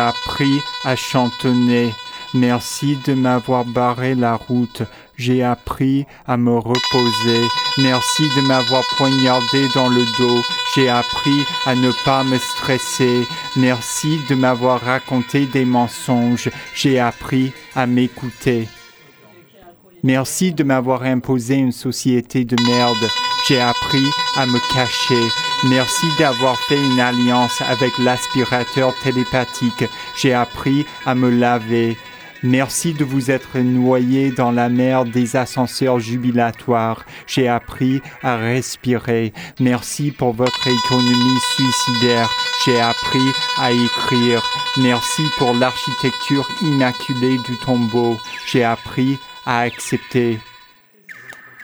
Appris 0.08 0.60
à 0.84 0.96
chantonner. 0.96 1.92
Merci 2.34 2.98
de 3.06 3.14
m'avoir 3.14 3.64
barré 3.64 4.14
la 4.14 4.34
route. 4.34 4.82
J'ai 5.16 5.42
appris 5.42 6.04
à 6.26 6.36
me 6.36 6.58
reposer. 6.58 7.48
Merci 7.78 8.28
de 8.36 8.42
m'avoir 8.42 8.82
poignardé 8.96 9.68
dans 9.74 9.88
le 9.88 10.04
dos. 10.18 10.42
J'ai 10.74 10.88
appris 10.88 11.40
à 11.64 11.74
ne 11.74 11.90
pas 12.04 12.24
me 12.24 12.36
stresser. 12.36 13.26
Merci 13.56 14.20
de 14.28 14.34
m'avoir 14.34 14.80
raconté 14.80 15.46
des 15.46 15.64
mensonges. 15.64 16.50
J'ai 16.74 16.98
appris 16.98 17.52
à 17.74 17.86
m'écouter. 17.86 18.68
Merci 20.02 20.52
de 20.52 20.62
m'avoir 20.62 21.02
imposé 21.02 21.54
une 21.54 21.72
société 21.72 22.44
de 22.44 22.56
merde. 22.64 23.08
J'ai 23.48 23.60
appris 23.60 24.06
à 24.36 24.46
me 24.46 24.58
cacher. 24.74 25.28
Merci 25.68 26.06
d'avoir 26.18 26.58
fait 26.60 26.78
une 26.78 27.00
alliance 27.00 27.60
avec 27.62 27.98
l'aspirateur 27.98 28.94
télépathique. 29.02 29.84
J'ai 30.16 30.32
appris 30.32 30.86
à 31.04 31.14
me 31.14 31.28
laver. 31.28 31.96
Merci 32.42 32.92
de 32.92 33.04
vous 33.04 33.30
être 33.30 33.58
noyé 33.58 34.30
dans 34.30 34.52
la 34.52 34.68
mer 34.68 35.04
des 35.04 35.34
ascenseurs 35.34 35.98
jubilatoires. 35.98 37.04
J'ai 37.26 37.48
appris 37.48 38.00
à 38.22 38.36
respirer. 38.36 39.32
Merci 39.58 40.12
pour 40.12 40.34
votre 40.34 40.68
économie 40.68 41.40
suicidaire. 41.56 42.30
J'ai 42.64 42.80
appris 42.80 43.32
à 43.58 43.72
écrire. 43.72 44.42
Merci 44.76 45.22
pour 45.38 45.52
l'architecture 45.54 46.46
immaculée 46.62 47.38
du 47.38 47.56
tombeau. 47.64 48.16
J'ai 48.46 48.62
appris 48.62 49.18
à 49.46 49.60
accepter. 49.60 50.38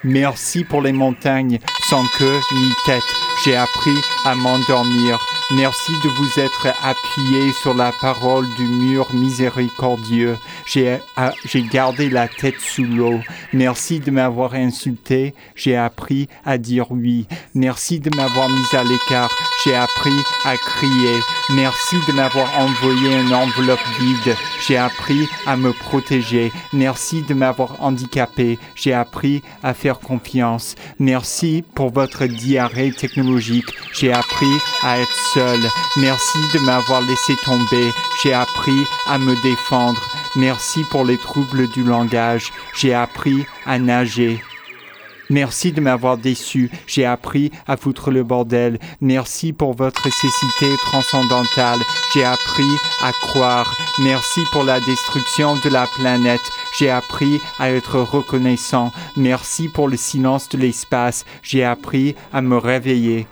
Merci 0.03 0.65
pour 0.65 0.83
les 0.83 0.93
montagnes 0.93 1.61
sans 1.89 2.05
queue 2.19 2.41
ni 2.55 2.73
tête. 2.85 3.32
J'ai 3.45 3.57
appris 3.57 4.01
à 4.25 4.37
m'endormir. 4.37 5.19
Merci 5.55 5.93
de 6.03 6.09
vous 6.09 6.41
être 6.41 6.69
appuyé 6.83 7.53
sur 7.53 7.75
la 7.75 7.93
parole 8.01 8.47
du 8.57 8.65
mur 8.65 9.07
miséricordieux. 9.13 10.39
J'ai 10.65 10.99
ah, 11.17 11.33
j'ai 11.45 11.63
gardé 11.63 12.09
la 12.09 12.27
tête 12.27 12.59
sous 12.59 12.85
l'eau. 12.85 13.21
Merci 13.53 14.01
de 14.01 14.11
m'avoir 14.11 14.55
insulté. 14.55 15.35
J'ai 15.55 15.77
appris 15.77 16.29
à 16.47 16.57
dire 16.57 16.87
oui. 16.91 17.27
Merci 17.55 18.01
de 18.01 18.09
m'avoir 18.17 18.49
mis 18.49 18.65
à 18.73 18.83
l'écart. 18.83 19.31
J'ai 19.63 19.75
appris 19.75 20.17
à 20.47 20.57
crier. 20.57 21.21
Merci 21.51 21.97
de 22.09 22.13
m'avoir 22.15 22.49
envoyé 22.59 23.21
une 23.21 23.35
enveloppe 23.35 23.87
vide. 24.01 24.35
J'ai 24.67 24.79
appris 24.79 25.29
à 25.47 25.57
me 25.57 25.73
protéger. 25.73 26.51
Merci 26.73 27.23
de 27.29 27.35
m'avoir 27.35 27.83
handicapé. 27.83 28.59
J'ai 28.75 28.95
appris 28.95 29.43
à 29.63 29.75
faire 29.75 30.01
confiance. 30.01 30.77
Merci 30.99 31.63
pour 31.75 31.91
votre 31.91 32.25
diarrhée 32.25 32.93
technologique. 32.93 33.67
J'ai 33.93 34.13
appris 34.13 34.57
à 34.83 34.99
être 34.99 35.15
seul. 35.35 35.42
Merci 35.97 36.39
de 36.55 36.59
m'avoir 36.61 37.03
laissé 37.03 37.35
tomber. 37.45 37.91
J'ai 38.23 38.33
appris 38.33 38.87
à 39.07 39.19
me 39.19 39.35
défendre. 39.43 40.01
Merci 40.37 40.85
pour 40.91 41.05
les 41.05 41.19
troubles 41.19 41.69
du 41.69 41.85
langage. 41.85 42.53
J'ai 42.75 42.95
appris 42.95 43.45
à 43.67 43.79
nager. 43.79 44.43
Merci 45.33 45.73
de 45.73 45.81
m'avoir 45.81 46.19
déçu. 46.19 46.71
J'ai 46.87 47.07
appris 47.07 47.51
à 47.67 47.79
foutre 47.79 48.11
le 48.11 48.23
bordel. 48.23 48.79
Merci 49.01 49.55
pour 49.55 49.75
votre 49.75 50.03
cécité 50.03 50.77
transcendantale. 50.85 51.79
J'ai 52.13 52.25
appris 52.25 52.71
à 53.03 53.13
croire. 53.13 53.75
Merci 54.01 54.41
pour 54.53 54.63
la 54.63 54.79
destruction 54.81 55.57
de 55.57 55.71
la 55.71 55.87
planète. 55.87 56.43
J'ai 56.79 56.91
appris 56.91 57.41
à 57.59 57.71
être 57.71 57.99
reconnaissant. 58.01 58.93
Merci 59.17 59.69
pour 59.69 59.89
le 59.89 59.97
silence 59.97 60.51
de 60.51 60.59
l'espace. 60.59 61.25
J'ai 61.43 61.65
appris 61.65 62.15
à 62.33 62.43
me 62.43 62.59
réveiller. 62.59 63.27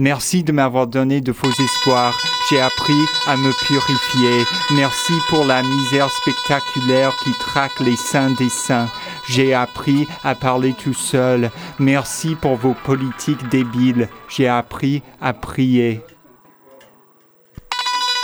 Merci 0.00 0.42
de 0.42 0.50
m'avoir 0.50 0.86
donné 0.86 1.20
de 1.20 1.30
faux 1.30 1.50
espoirs. 1.50 2.16
J'ai 2.48 2.58
appris 2.58 3.04
à 3.26 3.36
me 3.36 3.52
purifier. 3.66 4.46
Merci 4.70 5.12
pour 5.28 5.44
la 5.44 5.62
misère 5.62 6.08
spectaculaire 6.10 7.14
qui 7.22 7.32
traque 7.38 7.78
les 7.80 7.96
saints 7.96 8.30
des 8.30 8.48
saints. 8.48 8.88
J'ai 9.28 9.52
appris 9.52 10.08
à 10.24 10.34
parler 10.34 10.72
tout 10.72 10.94
seul. 10.94 11.50
Merci 11.78 12.34
pour 12.34 12.56
vos 12.56 12.72
politiques 12.72 13.46
débiles. 13.50 14.08
J'ai 14.30 14.48
appris 14.48 15.02
à 15.20 15.34
prier. 15.34 16.00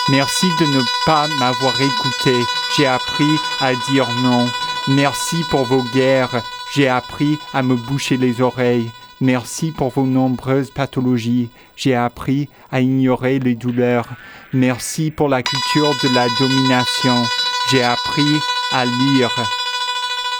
Merci 0.08 0.46
de 0.58 0.64
ne 0.78 0.82
pas 1.04 1.28
m'avoir 1.38 1.78
écouté. 1.78 2.38
J'ai 2.74 2.86
appris 2.86 3.36
à 3.60 3.74
dire 3.90 4.08
non. 4.22 4.46
Merci 4.88 5.36
pour 5.50 5.64
vos 5.64 5.82
guerres. 5.92 6.42
J'ai 6.74 6.88
appris 6.88 7.36
à 7.52 7.62
me 7.62 7.76
boucher 7.76 8.16
les 8.16 8.40
oreilles. 8.40 8.90
Merci 9.20 9.72
pour 9.72 9.90
vos 9.90 10.04
nombreuses 10.04 10.70
pathologies. 10.70 11.48
J'ai 11.74 11.94
appris 11.94 12.48
à 12.70 12.80
ignorer 12.80 13.38
les 13.38 13.54
douleurs. 13.54 14.08
Merci 14.52 15.10
pour 15.10 15.28
la 15.28 15.42
culture 15.42 15.90
de 16.02 16.14
la 16.14 16.26
domination. 16.38 17.22
J'ai 17.70 17.82
appris 17.82 18.40
à 18.72 18.84
lire. 18.84 19.30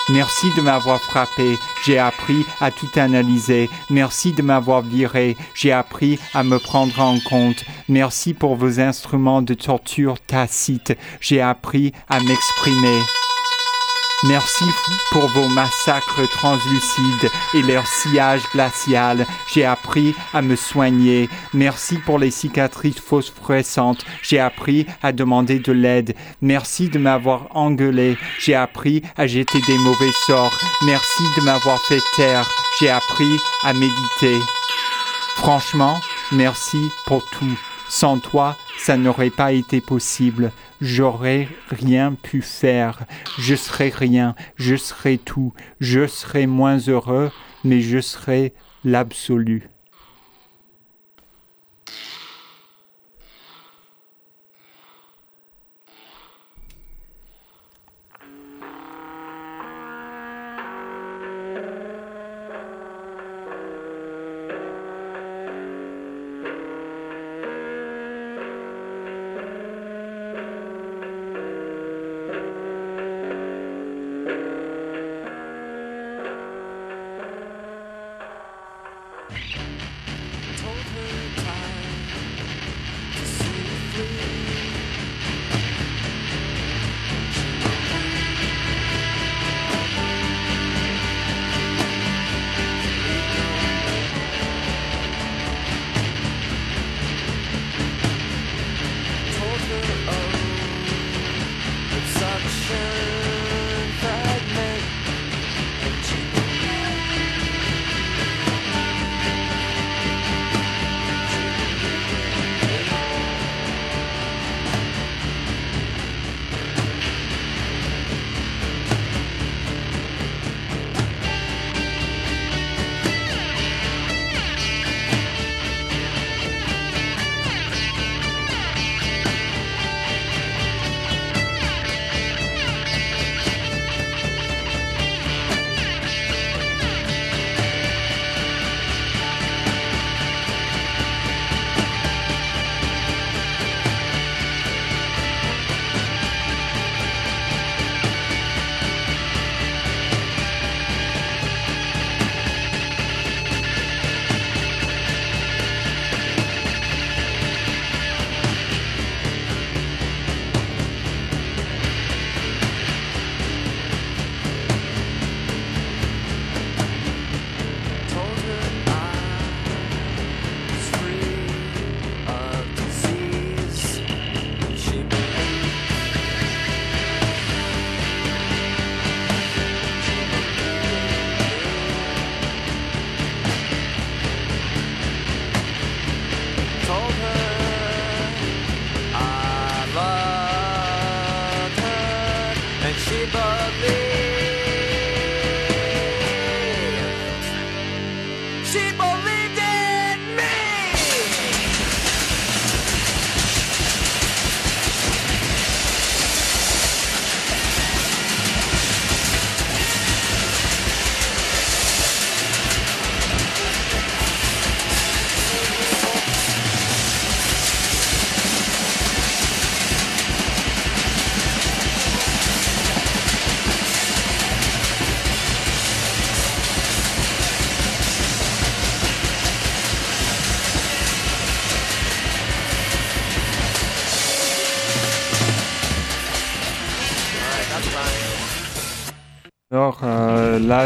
Merci 0.09 0.53
de 0.55 0.61
m'avoir 0.61 1.01
frappé. 1.01 1.59
J'ai 1.85 1.99
appris 1.99 2.45
à 2.61 2.71
tout 2.71 2.91
analyser. 2.95 3.69
Merci 3.91 4.33
de 4.33 4.43
m'avoir 4.43 4.83
viré. 4.83 5.37
J'ai 5.55 5.73
appris 5.73 6.19
à 6.33 6.45
me 6.45 6.59
prendre 6.59 7.01
en 7.01 7.19
compte. 7.21 7.65
Merci 7.89 8.35
pour 8.35 8.55
vos 8.57 8.79
instruments 8.79 9.43
de 9.43 9.55
torture 9.55 10.21
tacite. 10.21 10.97
J'ai 11.21 11.41
appris 11.41 11.93
à 12.09 12.21
m'exprimer. 12.21 13.01
Merci 14.29 14.65
pour 15.13 15.27
vos 15.29 15.47
massacres 15.49 16.29
translucides 16.31 17.31
et 17.55 17.63
leur 17.63 17.87
sillage 17.87 18.43
glacial. 18.53 19.27
J'ai 19.53 19.65
appris 19.65 20.15
à 20.33 20.43
me 20.43 20.57
soigner. 20.57 21.29
Merci 21.55 21.99
pour 21.99 22.19
les 22.19 22.31
cicatrices 22.31 22.99
phosphorescentes. 22.99 24.05
J'ai 24.23 24.41
appris 24.41 24.87
à 25.03 25.13
demander 25.13 25.59
de 25.59 25.73
l'aide. 25.73 26.17
Merci 26.41 26.89
de 26.89 26.99
m'avoir 26.99 27.49
engueulé. 27.55 28.17
J'ai 28.41 28.55
appris 28.55 29.03
à 29.17 29.27
jeter 29.27 29.61
des 29.61 29.79
mauvais 29.79 30.13
sorts. 30.27 30.59
Merci 30.83 31.23
de 31.37 31.43
m'avoir 31.43 31.81
fait 31.83 32.03
taire. 32.17 32.49
J'ai 32.81 32.91
appris 32.91 33.39
à 33.65 33.73
méditer. 33.75 34.41
Franchement, 35.37 36.01
merci 36.33 36.91
pour 37.07 37.23
tout. 37.31 37.59
Sans 37.89 38.19
toi, 38.19 38.57
ça 38.79 38.97
n'aurait 38.97 39.31
pas 39.31 39.53
été 39.53 39.81
possible. 39.81 40.53
J'aurais 40.81 41.49
rien 41.71 42.15
pu 42.15 42.43
faire. 42.43 43.05
Je 43.39 43.55
serais 43.55 43.93
rien. 43.95 44.35
Je 44.57 44.77
serais 44.77 45.17
tout. 45.17 45.53
Je 45.81 46.07
serais 46.07 46.47
moins 46.47 46.79
heureux, 46.79 47.31
mais 47.65 47.81
je 47.81 48.01
serais 48.01 48.53
l'absolu. 48.85 49.69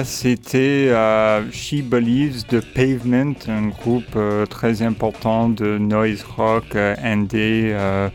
C'était 0.04 0.88
euh, 0.90 1.50
She 1.50 1.82
Believes 1.82 2.46
de 2.48 2.60
Pavement, 2.60 3.34
un 3.48 3.68
groupe 3.68 4.14
euh, 4.14 4.46
très 4.46 4.82
important 4.82 5.48
de 5.48 5.78
noise 5.78 6.22
rock 6.22 6.76
euh, 6.76 6.94
euh, 7.02 8.08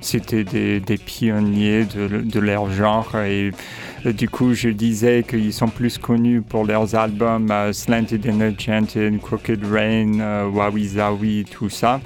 c'était 0.00 0.44
des, 0.44 0.98
pionniers 1.04 1.84
de, 1.84 2.18
de 2.18 2.40
leur 2.40 2.70
genre 2.70 3.16
et 3.16 3.50
du 4.04 4.28
coup, 4.28 4.54
je 4.54 4.68
disais 4.68 5.24
qu'ils 5.28 5.52
sont 5.52 5.68
plus 5.68 5.98
connus 5.98 6.42
pour 6.42 6.64
leurs 6.64 6.94
albums 6.94 7.50
euh, 7.50 7.72
Slanted 7.72 8.26
and 8.28 8.40
Enchanted, 8.40 9.20
Crooked 9.20 9.64
Rain, 9.64 10.20
euh, 10.20 10.48
Wowie 10.48 10.88
Zowie, 10.88 11.44
tout 11.50 11.68
ça. 11.68 12.00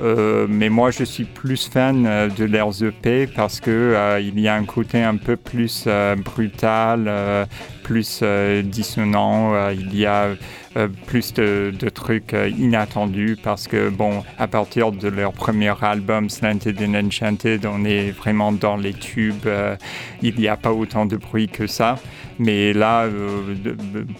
Euh, 0.00 0.46
mais 0.48 0.68
moi, 0.70 0.90
je 0.90 1.04
suis 1.04 1.24
plus 1.24 1.68
fan 1.68 2.06
euh, 2.06 2.28
de 2.28 2.44
leurs 2.44 2.82
EP 2.82 3.26
parce 3.26 3.60
que 3.60 3.70
euh, 3.70 4.20
il 4.20 4.40
y 4.40 4.48
a 4.48 4.54
un 4.54 4.64
côté 4.64 5.02
un 5.02 5.16
peu 5.16 5.36
plus 5.36 5.84
euh, 5.86 6.16
brutal, 6.16 7.04
euh, 7.06 7.44
plus 7.82 8.20
euh, 8.22 8.62
dissonant. 8.62 9.54
euh, 9.54 9.74
il 9.78 9.96
y 9.96 10.06
a 10.06 10.28
euh, 10.76 10.88
plus 11.06 11.34
de, 11.34 11.72
de 11.78 11.88
trucs 11.88 12.34
euh, 12.34 12.48
inattendus 12.48 13.36
parce 13.42 13.68
que, 13.68 13.90
bon, 13.90 14.22
à 14.38 14.46
partir 14.48 14.92
de 14.92 15.08
leur 15.08 15.32
premier 15.32 15.72
album, 15.82 16.30
Slanted 16.30 16.80
and 16.80 16.94
Enchanted, 16.94 17.66
on 17.66 17.84
est 17.84 18.10
vraiment 18.10 18.52
dans 18.52 18.76
les 18.76 18.94
tubes. 18.94 19.46
euh, 19.46 19.76
il 20.22 20.34
n'y 20.36 20.48
a 20.48 20.56
pas 20.56 20.72
autant 20.72 21.04
de 21.04 21.16
bruit 21.16 21.48
que 21.48 21.66
ça. 21.66 21.98
Mais 22.38 22.72
là, 22.72 23.02
euh, 23.04 23.54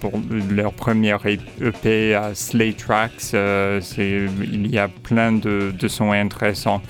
pour 0.01 0.13
leur 0.51 0.73
première 0.73 1.21
EP 1.27 2.15
à 2.15 2.35
Slay 2.35 2.73
Tracks, 2.73 3.35
euh, 3.35 3.81
il 3.99 4.71
y 4.71 4.79
a 4.79 4.89
plein 4.89 5.33
de, 5.33 5.73
de 5.77 5.89
sons 5.89 6.13
intéressants. 6.13 6.83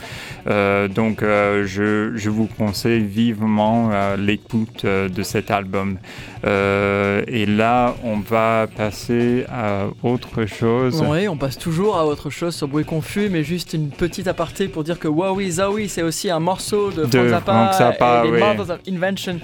Euh, 0.48 0.88
donc, 0.88 1.20
je, 1.20 2.12
je 2.14 2.30
vous 2.30 2.46
conseille 2.46 3.00
vivement 3.00 3.90
l'écoute 4.18 4.84
de 4.84 5.22
cet 5.22 5.50
album. 5.50 5.98
Et 6.44 7.46
là, 7.46 7.94
on 8.02 8.18
va 8.18 8.66
passer 8.74 9.44
à 9.48 9.86
autre 10.02 10.46
chose. 10.46 11.02
Oui, 11.08 11.28
on 11.28 11.36
passe 11.36 11.58
toujours 11.58 11.96
à 11.96 12.06
autre 12.06 12.30
chose 12.30 12.54
sur 12.54 12.68
Bruit 12.68 12.84
Confus, 12.84 13.28
mais 13.30 13.44
juste 13.44 13.74
une 13.74 13.90
petite 13.90 14.26
aparté 14.26 14.68
pour 14.68 14.84
dire 14.84 14.98
que 14.98 15.08
Wowie 15.08 15.52
Zowie, 15.52 15.88
c'est 15.88 16.02
aussi 16.02 16.30
un 16.30 16.40
morceau 16.40 16.90
de, 16.90 17.04
De 17.04 17.18
Frank 17.28 17.28
Zappa, 17.28 17.52
Frank 17.52 17.72
Zappa, 17.74 18.22
et 18.26 18.30
oui. 18.30 18.40
Invention 18.88 19.38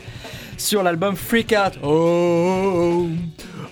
sur 0.59 0.83
l'album 0.83 1.17
Freak 1.17 1.53
Out. 1.53 1.79
Oh, 1.83 3.07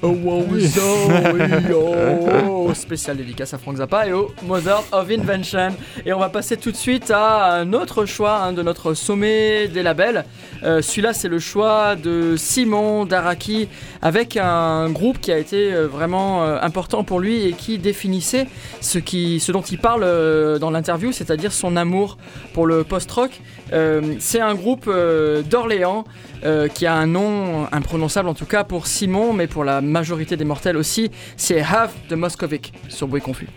oh, 0.02 0.06
Wowie 0.06 0.66
Zowie, 0.68 1.74
oh, 1.74 2.70
spécial 2.74 3.16
dédicace 3.16 3.52
à 3.54 3.58
Frank 3.58 3.76
Zappa 3.76 4.06
et 4.06 4.12
au 4.12 4.32
Mothers 4.44 4.84
of 4.92 5.10
Invention. 5.10 5.70
Et 6.04 6.12
on 6.12 6.18
va 6.18 6.28
passer 6.28 6.56
tout 6.56 6.70
de 6.70 6.76
suite 6.76 7.10
à 7.10 7.52
un 7.54 7.72
autre 7.72 8.06
choix 8.06 8.36
hein, 8.36 8.52
de 8.52 8.62
notre 8.62 8.94
sommet 8.94 9.68
des 9.68 9.82
labels. 9.82 10.24
Euh, 10.62 10.80
Celui-là, 10.80 11.12
c'est 11.12 11.28
le 11.28 11.38
choix 11.38 11.96
de 11.96 12.36
Simon 12.36 13.04
Daraki 13.04 13.68
avec 14.00 14.36
un 14.36 14.88
groupe 14.90 15.20
qui 15.20 15.32
a 15.32 15.38
été 15.38 15.72
euh, 15.74 15.86
vraiment 15.88 16.44
euh, 16.44 16.58
important 16.62 17.02
pour 17.04 17.20
lui 17.20 17.44
et 17.46 17.52
qui 17.52 17.78
définissait 17.78 18.46
ce, 18.80 18.98
qui, 18.98 19.40
ce 19.40 19.50
dont 19.52 19.62
il 19.62 19.78
parle 19.78 20.02
euh, 20.04 20.58
dans 20.58 20.70
l'interview, 20.70 21.10
c'est-à-dire 21.12 21.52
son 21.52 21.76
amour 21.76 22.16
pour 22.54 22.66
le 22.66 22.84
post-rock. 22.84 23.40
Euh, 23.72 24.14
c'est 24.20 24.40
un 24.40 24.54
groupe 24.54 24.84
euh, 24.86 25.42
d'Orléans 25.42 26.04
qui 26.76 26.84
a 26.84 26.94
un 26.94 27.06
nom 27.06 27.66
imprononçable 27.72 28.28
en 28.28 28.34
tout 28.34 28.44
cas 28.44 28.62
pour 28.62 28.86
Simon, 28.86 29.32
mais 29.32 29.46
pour 29.46 29.64
la 29.64 29.80
majorité 29.80 30.36
des 30.36 30.44
mortels 30.44 30.76
aussi. 30.76 31.10
C'est 31.38 31.60
Have 31.60 31.92
de 32.10 32.16
Moscovic 32.16 32.74
sur 32.90 33.08
Bruit 33.08 33.22
Confus. 33.22 33.48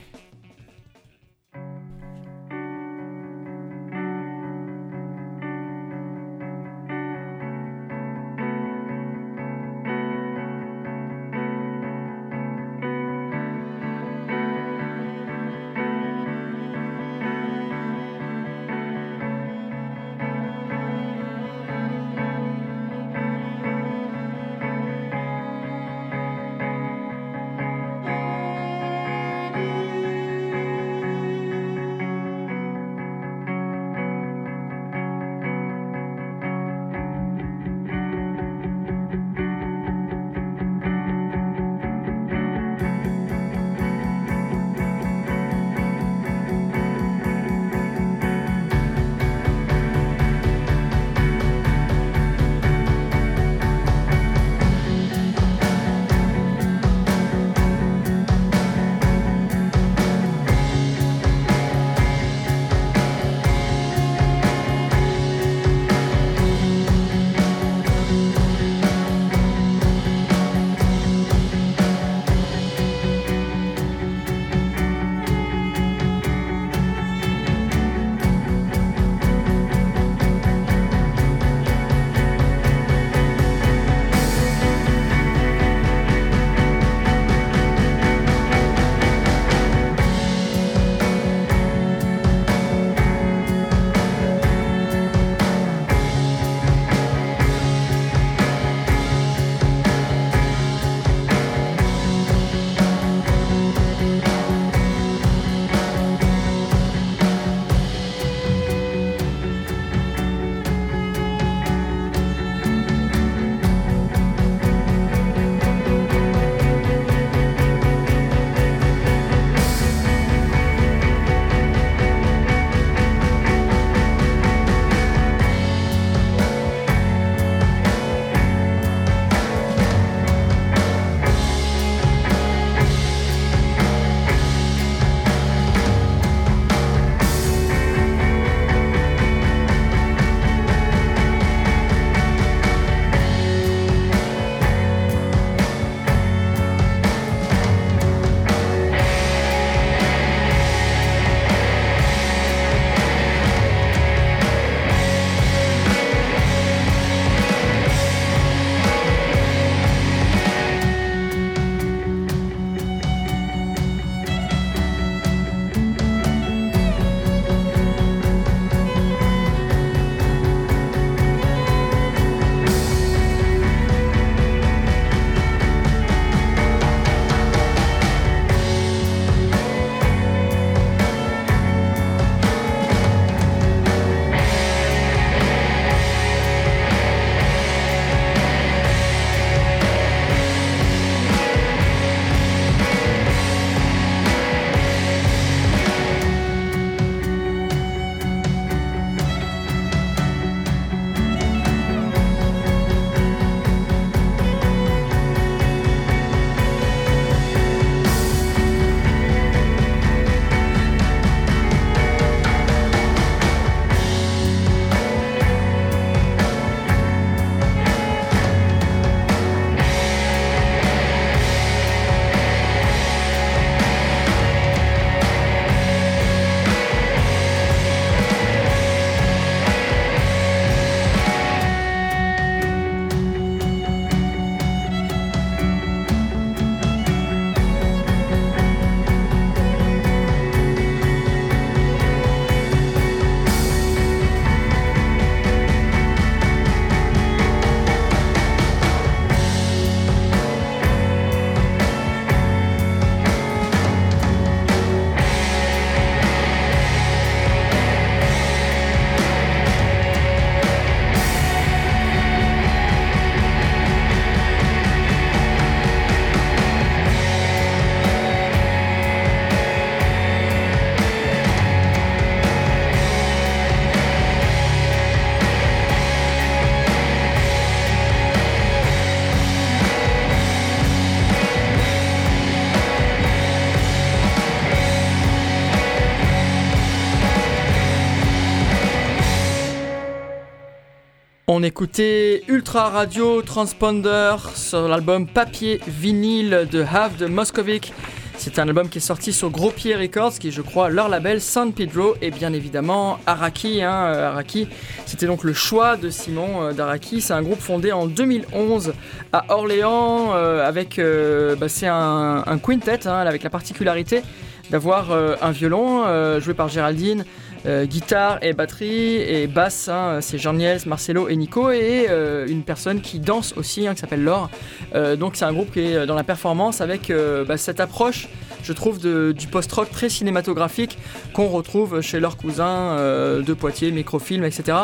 On 291.60 291.64
écoutait 291.64 292.44
Ultra 292.48 292.90
Radio 292.90 293.42
Transponder 293.42 294.38
sur 294.56 294.88
l'album 294.88 295.28
Papier 295.28 295.82
Vinyle 295.86 296.70
de 296.72 296.82
Have 296.82 297.18
de 297.18 297.26
Moscovic. 297.26 297.92
C'est 298.38 298.60
un 298.60 298.70
album 298.70 298.88
qui 298.88 299.00
est 299.00 299.02
sorti 299.02 299.34
sur 299.34 299.50
Gros 299.50 299.70
Pied 299.70 299.94
Records, 299.94 300.40
qui 300.40 300.48
est, 300.48 300.52
je 300.52 300.62
crois, 300.62 300.88
leur 300.88 301.10
label 301.10 301.42
San 301.42 301.74
Pedro, 301.74 302.16
et 302.22 302.32
bien 302.32 302.54
évidemment 302.54 303.20
Araki. 303.26 303.84
Hein, 303.84 303.92
Araki, 303.92 304.70
c'était 305.06 305.26
donc 305.26 305.44
le 305.44 305.52
choix 305.52 305.98
de 305.98 306.10
Simon 306.10 306.64
euh, 306.64 306.72
d'Araki. 306.72 307.20
C'est 307.20 307.34
un 307.34 307.42
groupe 307.42 307.60
fondé 307.60 307.92
en 307.92 308.08
2011 308.08 308.94
à 309.34 309.54
Orléans, 309.54 310.30
euh, 310.36 310.66
avec, 310.66 310.98
euh, 310.98 311.58
bah, 311.58 311.68
c'est 311.68 311.88
un, 311.88 312.44
quintet, 312.64 313.06
hein, 313.06 313.18
avec 313.18 313.44
la 313.44 313.50
particularité 313.50 314.22
d'avoir 314.70 315.12
euh, 315.12 315.36
un 315.42 315.52
violon 315.52 316.40
joué 316.40 316.54
par 316.54 316.70
Géraldine, 316.70 317.26
euh, 317.66 317.86
guitare 317.86 318.40
et 318.42 318.54
batterie 318.54 319.18
et 319.18 319.48
basse, 319.48 319.90
hein, 319.90 320.20
c'est 320.22 320.38
Jean-Niels, 320.38 320.82
Marcelo 320.86 321.28
et 321.28 321.36
Nico 321.36 321.72
et 321.72 322.08
euh, 322.10 322.48
une 322.48 322.64
personne 322.64 323.02
qui 323.02 323.20
danse 323.20 323.54
aussi 323.58 323.86
hein, 323.86 323.94
qui 323.94 324.00
s'appelle 324.00 324.24
Laure. 324.24 324.50
Euh, 324.96 325.16
donc 325.16 325.36
c'est 325.36 325.46
un 325.46 325.52
groupe 325.52 325.72
qui 325.74 325.82
est 325.82 326.06
dans 326.06 326.16
la 326.16 326.24
performance 326.24 326.80
avec 326.80 327.12
bah, 327.48 327.58
cette 327.58 327.80
approche, 327.80 328.30
je 328.64 328.74
trouve, 328.74 329.00
du 329.00 329.48
post-rock 329.48 329.90
très 329.92 330.10
cinématographique 330.10 330.98
qu'on 331.34 331.48
retrouve 331.48 332.02
chez 332.02 332.20
leurs 332.20 332.38
cousins 332.38 332.98
euh, 332.98 333.42
de 333.42 333.54
Poitiers, 333.54 333.92
Microfilm, 333.92 334.44
etc. 334.44 334.78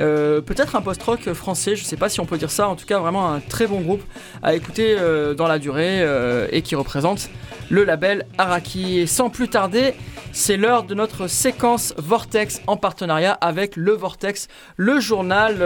Euh, 0.00 0.40
Peut-être 0.40 0.76
un 0.76 0.80
post-rock 0.80 1.32
français, 1.32 1.76
je 1.76 1.84
sais 1.84 1.96
pas 1.96 2.08
si 2.08 2.20
on 2.20 2.26
peut 2.26 2.38
dire 2.38 2.50
ça, 2.50 2.68
en 2.68 2.76
tout 2.76 2.86
cas 2.86 2.98
vraiment 2.98 3.30
un 3.32 3.40
très 3.40 3.66
bon 3.66 3.80
groupe 3.80 4.02
à 4.42 4.54
écouter 4.54 4.96
euh, 4.98 5.34
dans 5.34 5.46
la 5.46 5.58
durée 5.58 6.04
et 6.50 6.62
qui 6.62 6.74
représente 6.74 7.30
le 7.70 7.84
label 7.84 8.26
Araki. 8.38 8.98
Et 8.98 9.06
sans 9.06 9.30
plus 9.30 9.48
tarder, 9.48 9.94
c'est 10.32 10.56
l'heure 10.56 10.84
de 10.84 10.94
notre 10.94 11.28
séquence 11.28 11.94
Vortex 11.96 12.60
en 12.66 12.76
partenariat 12.76 13.32
avec 13.32 13.76
le 13.76 13.92
Vortex, 13.92 14.48
le 14.76 15.00
journal 15.00 15.58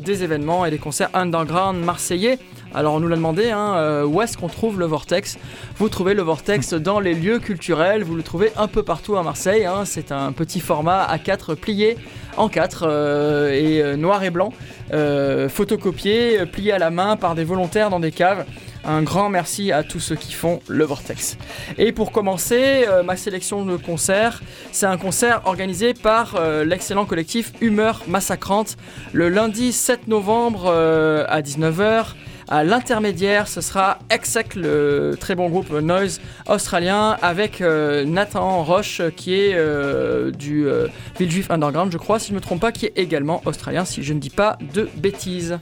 des 0.00 0.22
événements 0.22 0.64
et 0.64 0.70
des 0.70 0.78
concerts 0.78 1.10
underground 1.14 1.82
marseillais. 1.84 2.38
Alors 2.74 2.94
on 2.94 3.00
nous 3.00 3.08
l'a 3.08 3.16
demandé, 3.16 3.50
hein, 3.50 3.74
euh, 3.76 4.04
où 4.04 4.20
est-ce 4.20 4.36
qu'on 4.36 4.48
trouve 4.48 4.78
le 4.78 4.86
Vortex? 4.86 5.38
Vous 5.78 5.88
trouvez 5.88 6.14
le 6.14 6.22
Vortex 6.22 6.74
dans 6.74 7.00
les 7.00 7.14
lieux 7.14 7.38
culturels, 7.38 8.04
vous 8.04 8.14
le 8.14 8.22
trouvez 8.22 8.52
un 8.56 8.68
peu 8.68 8.82
partout 8.82 9.16
à 9.16 9.22
Marseille. 9.22 9.64
hein. 9.64 9.84
c'est 9.84 10.12
un 10.12 10.32
petit 10.32 10.60
format 10.60 11.06
A4 11.14 11.54
plié 11.54 11.96
en 12.36 12.48
4 12.48 12.86
euh, 12.86 13.52
et 13.52 13.82
euh, 13.82 13.96
noir 13.96 14.22
et 14.22 14.30
blanc, 14.30 14.52
euh, 14.92 15.48
photocopié, 15.48 16.44
plié 16.46 16.72
à 16.72 16.78
la 16.78 16.90
main 16.90 17.16
par 17.16 17.34
des 17.34 17.44
volontaires 17.44 17.90
dans 17.90 18.00
des 18.00 18.12
caves. 18.12 18.44
Un 18.84 19.02
grand 19.02 19.28
merci 19.28 19.72
à 19.72 19.82
tous 19.82 19.98
ceux 19.98 20.14
qui 20.14 20.32
font 20.32 20.60
le 20.68 20.84
Vortex. 20.84 21.38
Et 21.76 21.90
pour 21.90 22.12
commencer, 22.12 22.86
ma 23.04 23.16
sélection 23.16 23.64
de 23.64 23.76
concerts, 23.76 24.42
c'est 24.70 24.86
un 24.86 24.96
concert 24.96 25.42
organisé 25.44 25.92
par 25.92 26.40
l'excellent 26.64 27.04
collectif 27.04 27.52
Humeur 27.60 28.02
Massacrante 28.06 28.76
le 29.12 29.28
lundi 29.28 29.72
7 29.72 30.06
novembre 30.06 30.70
à 30.70 31.42
19h. 31.42 32.14
À 32.48 32.62
l'intermédiaire, 32.62 33.48
ce 33.48 33.60
sera 33.60 33.98
Exec, 34.08 34.54
le 34.54 35.16
très 35.18 35.34
bon 35.34 35.48
groupe 35.48 35.70
noise 35.72 36.20
australien, 36.48 37.16
avec 37.20 37.60
euh, 37.60 38.04
Nathan 38.04 38.62
Roche, 38.62 39.02
qui 39.16 39.34
est 39.34 39.54
euh, 39.54 40.30
du 40.30 40.68
euh, 40.68 40.86
Villejuif 41.18 41.50
Underground, 41.50 41.90
je 41.90 41.98
crois, 41.98 42.20
si 42.20 42.28
je 42.28 42.32
ne 42.32 42.36
me 42.36 42.40
trompe 42.40 42.60
pas, 42.60 42.70
qui 42.70 42.86
est 42.86 42.92
également 42.94 43.42
australien, 43.46 43.84
si 43.84 44.04
je 44.04 44.12
ne 44.12 44.20
dis 44.20 44.30
pas 44.30 44.58
de 44.72 44.88
bêtises. 44.96 45.58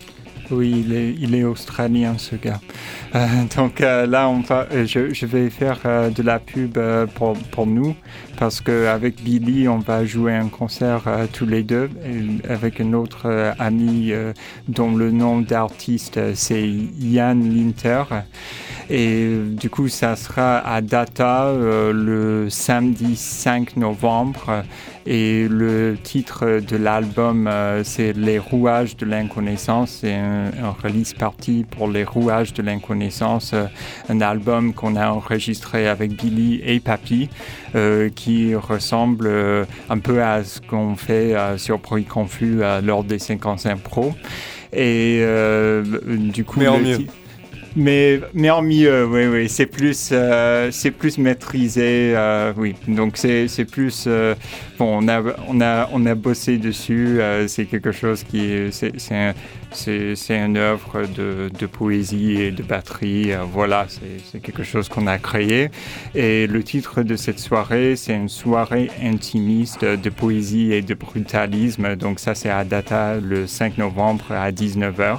Oui, 0.51 0.85
il 1.19 1.35
est, 1.35 1.45
australien 1.45 2.17
ce 2.19 2.37
gars. 2.37 2.61
Euh, 3.15 3.27
donc 3.57 3.79
là, 3.79 4.29
on 4.29 4.41
va, 4.41 4.69
je, 4.85 5.25
vais 5.25 5.49
faire 5.49 5.79
de 6.15 6.23
la 6.23 6.39
pub 6.39 6.79
pour, 7.15 7.33
pour 7.33 7.67
nous 7.67 7.97
parce 8.39 8.61
qu'avec 8.61 9.23
Billy, 9.23 9.69
on 9.69 9.79
va 9.79 10.05
jouer 10.05 10.35
un 10.35 10.49
concert 10.49 11.03
euh, 11.07 11.27
tous 11.33 11.47
les 11.47 11.63
deux 11.63 11.91
avec 12.49 12.81
un 12.81 12.93
autre 12.93 13.23
euh, 13.27 13.53
ami 13.59 14.13
euh, 14.13 14.33
dont 14.69 14.95
le 14.95 15.11
nom 15.11 15.41
d'artiste 15.41 16.17
euh, 16.17 16.33
c'est 16.35 16.67
Yann 16.67 17.43
Linter. 17.43 18.05
Et 18.91 19.25
euh, 19.25 19.49
du 19.49 19.71
coup, 19.71 19.89
ça 19.89 20.15
sera 20.15 20.59
à 20.59 20.81
Data 20.81 21.47
euh, 21.47 21.93
le 21.93 22.51
samedi 22.51 23.17
5 23.17 23.77
novembre. 23.77 24.63
Et 25.07 25.49
le 25.49 25.99
titre 26.03 26.61
de 26.61 26.77
l'album, 26.77 27.47
euh, 27.47 27.85
c'est 27.85 28.15
Les 28.15 28.39
rouages 28.39 28.97
de 28.97 29.05
l'inconnaissance. 29.07 29.99
C'est 30.01 30.15
un, 30.15 30.47
un 30.63 30.71
release 30.83 31.13
party 31.15 31.65
pour 31.71 31.89
Les 31.89 32.05
rouages 32.05 32.53
de 32.55 32.63
l'inconnaissance, 32.63 33.53
euh, 33.53 33.67
un 34.09 34.21
album 34.21 34.73
qu'on 34.73 34.97
a 34.97 35.11
enregistré 35.11 35.89
avec 35.89 36.13
Billy 36.13 36.61
et 36.65 36.81
Papy, 36.81 37.29
qui 38.15 38.55
ressemble 38.55 39.29
un 39.91 39.99
peu 39.99 40.23
à 40.23 40.45
ce 40.45 40.61
qu'on 40.61 40.95
fait 40.95 41.35
sur 41.57 41.79
Bruit 41.79 42.05
Confus 42.05 42.61
lors 42.83 43.03
des 43.03 43.19
55 43.19 43.81
Pro. 43.81 44.15
Et 44.73 45.25
du 46.07 46.45
coup, 46.45 46.61
Mais 46.61 46.69
en 46.69 46.79
mieux. 46.79 46.99
Mais, 47.77 48.21
mais 48.33 48.51
en 48.51 48.63
mieux, 48.63 49.07
oui, 49.07 49.27
oui. 49.27 49.49
C'est 49.49 49.67
plus, 49.67 50.11
euh, 50.13 50.71
c'est 50.71 50.91
plus 50.91 51.19
maîtrisé, 51.19 52.15
euh, 52.17 52.53
oui. 52.57 52.75
Donc 52.89 53.17
c'est, 53.17 53.49
c'est 53.49 53.65
plus, 53.65 54.05
euh, 54.07 54.35
bon, 54.79 54.99
on 55.03 55.09
a, 55.09 55.23
on 55.49 55.61
a, 55.61 55.89
on 55.93 56.07
a 56.07 56.15
bossé 56.15 56.59
dessus. 56.59 57.21
euh, 57.21 57.47
c'est 57.49 57.67
quelque 57.67 57.93
chose 57.93 58.25
qui, 58.25 58.41
est- 58.45 58.71
c'est, 58.71 58.93
c'est, 58.99 59.15
un- 59.15 59.35
une 60.47 60.57
œuvre 60.57 61.03
de, 61.17 61.51
de 61.59 61.67
poésie 61.67 62.41
et 62.41 62.51
de 62.51 62.63
batterie. 62.63 63.33
euh, 63.33 63.39
voilà, 63.51 63.87
c'est, 63.89 64.01
c'est 64.31 64.41
quelque 64.41 64.63
chose 64.63 64.89
qu'on 64.89 65.07
a 65.07 65.19
créé. 65.19 65.71
Et 66.15 66.47
le 66.47 66.63
titre 66.63 67.03
de 67.03 67.17
cette 67.17 67.39
soirée, 67.41 67.97
c'est 67.97 68.15
une 68.15 68.29
soirée 68.29 68.91
intimiste 69.03 69.85
de 69.85 70.11
poésie 70.11 70.73
et 70.73 70.83
de 70.83 70.95
brutalisme. 70.95 71.97
Donc 71.97 72.21
ça, 72.21 72.35
c'est 72.35 72.51
à 72.51 72.65
Data 72.65 73.17
le 73.21 73.47
5 73.47 73.79
novembre 73.79 74.25
à 74.33 74.51
19h. 74.53 75.19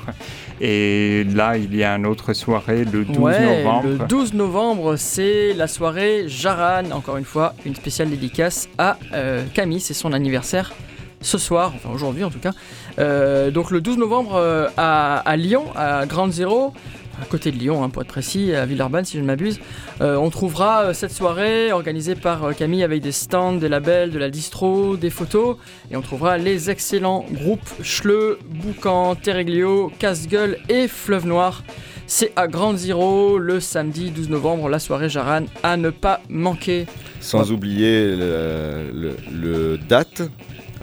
Et 0.62 1.26
là, 1.36 1.58
il 1.58 1.76
y 1.76 1.84
a 1.84 1.94
une 1.96 2.06
autre 2.06 2.32
soirée 2.34 2.86
le 2.86 3.04
12 3.04 3.18
ouais, 3.18 3.58
novembre. 3.64 3.88
le 3.90 3.98
12 4.08 4.34
novembre, 4.34 4.96
c'est 4.96 5.54
la 5.54 5.68
soirée 5.68 6.30
Jaran, 6.30 6.92
encore 6.92 7.18
une 7.18 7.26
fois, 7.26 7.54
une 7.66 7.76
spéciale 7.76 8.10
dédicace 8.10 8.70
à 8.78 8.98
euh, 9.14 9.44
Camille, 9.54 9.80
c'est 9.80 9.94
son 9.94 10.14
anniversaire 10.14 10.74
ce 11.22 11.38
soir, 11.38 11.74
enfin 11.76 11.90
aujourd'hui 11.94 12.24
en 12.24 12.30
tout 12.30 12.40
cas. 12.40 12.54
Euh, 13.00 13.52
donc 13.52 13.72
le 13.72 13.82
12 13.82 13.98
novembre 13.98 14.36
euh, 14.36 14.68
à, 14.78 15.36
Lyon, 15.38 15.66
à 15.76 16.06
Grande 16.06 16.32
Zéro, 16.32 16.74
à 17.22 17.26
côté 17.26 17.52
de 17.52 17.58
Lyon 17.58 17.84
hein, 17.84 17.90
pour 17.90 18.02
être 18.04 18.08
précis, 18.08 18.54
à 18.54 18.66
Villeurbanne 18.66 19.06
si 19.06 19.18
je 19.18 19.22
ne 19.22 19.28
m'abuse, 19.28 19.60
euh, 20.02 20.18
on 20.18 20.30
trouvera 20.30 20.94
cette 20.94 21.12
soirée 21.12 21.72
organisée 21.72 22.16
par 22.16 22.56
Camille 22.56 22.84
avec 22.84 23.02
des 23.02 23.12
stands, 23.12 23.54
des 23.54 23.70
labels, 23.70 24.12
de 24.12 24.20
la 24.20 24.30
distro, 24.30 24.98
des 24.98 25.10
photos, 25.10 25.58
et 25.90 25.96
on 25.96 26.02
trouvera 26.02 26.38
les 26.38 26.70
excellents 26.70 27.26
groupes 27.32 27.70
Schleu, 27.82 28.40
Boucan, 28.48 29.16
Terreglio, 29.16 29.92
Casse-Gueule 29.98 30.60
et 30.70 30.88
Fleuve 30.88 31.26
Noir. 31.26 31.64
C'est 32.08 32.34
à 32.36 32.48
Grande 32.48 32.78
Zéro 32.78 33.40
le 33.40 33.60
samedi 33.60 34.12
12 34.12 34.30
novembre, 34.30 34.70
la 34.70 34.78
soirée 34.78 35.10
Jaran 35.10 35.46
à 35.64 35.76
ne 35.76 35.90
pas 35.90 36.22
manquer. 36.30 36.86
Sans 37.26 37.52
oublier 37.52 38.16
le, 38.16 38.92
le- 38.94 39.18
le 39.32 39.78
date. 39.78 40.22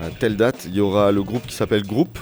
À 0.01 0.09
telle 0.11 0.37
date, 0.37 0.65
il 0.67 0.75
y 0.75 0.81
aura 0.81 1.13
le 1.13 1.23
groupe 1.23 1.47
qui 1.47 1.55
s'appelle 1.55 1.83
Groupe, 1.87 2.19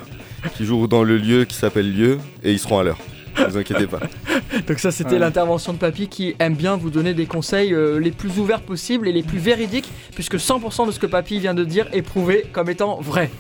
qui 0.57 0.65
joue 0.65 0.87
dans 0.87 1.03
le 1.03 1.17
lieu 1.17 1.45
qui 1.47 1.55
s'appelle 1.57 1.91
Lieu, 1.95 2.19
et 2.43 2.53
ils 2.53 2.59
seront 2.59 2.79
à 2.79 2.83
l'heure. 2.85 2.99
Ne 3.39 3.47
vous 3.47 3.57
inquiétez 3.57 3.87
pas. 3.87 4.01
Donc 4.69 4.79
ça 4.81 4.91
c'était 4.91 5.13
Ouais. 5.13 5.19
l'intervention 5.19 5.73
de 5.73 5.79
Papy 5.79 6.09
qui 6.09 6.35
aime 6.41 6.55
bien 6.55 6.77
vous 6.77 6.91
donner 6.91 7.15
des 7.15 7.25
conseils 7.27 7.73
euh, 7.73 7.99
les 7.99 8.11
plus 8.11 8.39
ouverts 8.39 8.61
possibles 8.61 9.09
et 9.09 9.13
les 9.13 9.23
plus 9.23 9.39
véridiques 9.39 9.89
puisque 10.15 10.35
100% 10.37 10.87
de 10.89 10.93
ce 10.93 10.99
que 10.99 11.07
Papy 11.07 11.39
vient 11.39 11.55
de 11.55 11.65
dire 11.65 11.87
est 11.93 12.03
prouvé 12.03 12.45
comme 12.53 12.69
étant 12.69 13.01
vrai. 13.01 13.31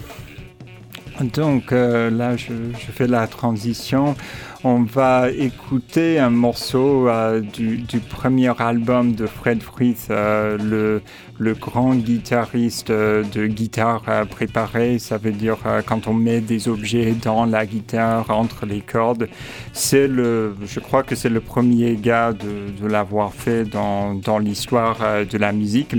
Donc 1.35 1.72
euh, 1.72 2.09
là, 2.11 2.37
je, 2.37 2.47
je 2.72 2.93
fais 2.93 3.07
la 3.07 3.26
transition. 3.26 4.16
On 4.62 4.82
va 4.82 5.30
écouter 5.30 6.18
un 6.18 6.28
morceau 6.28 7.08
euh, 7.08 7.40
du, 7.40 7.82
premier 8.11 8.52
album 8.61 9.14
de 9.14 9.26
Fred 9.26 9.62
Frith, 9.62 10.08
euh, 10.11 11.00
le, 11.38 11.54
grand 11.54 11.94
guitariste 11.94 12.90
euh, 12.90 13.24
de 13.32 13.46
guitare 13.46 14.02
préparée. 14.28 14.98
Ça 14.98 15.16
veut 15.16 15.32
dire 15.32 15.56
quand 15.86 16.08
on 16.08 16.12
met 16.12 16.42
des 16.42 16.68
objets 16.68 17.12
dans 17.12 17.46
la 17.46 17.64
guitare, 17.64 18.28
entre 18.28 18.66
les 18.66 18.82
cordes. 18.82 19.30
C'est 19.72 20.06
le, 20.06 20.54
je 20.66 20.78
crois 20.78 21.04
que 21.04 21.14
c'est 21.14 21.30
le 21.30 21.40
premier 21.40 21.96
gars 21.96 22.34
de, 22.34 22.86
l'avoir 22.86 23.32
fait 23.32 23.64
dans, 23.64 24.14
dans 24.14 24.38
l'histoire 24.38 24.98
de 25.24 25.38
la 25.38 25.52
musique. 25.52 25.94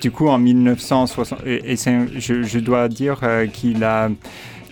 Du 0.00 0.10
coup, 0.10 0.26
en 0.26 0.38
1960, 0.38 1.46
et, 1.46 1.76
je, 1.76 2.58
dois 2.58 2.88
dire 2.88 3.20
qu'il 3.52 3.84
a 3.84 4.08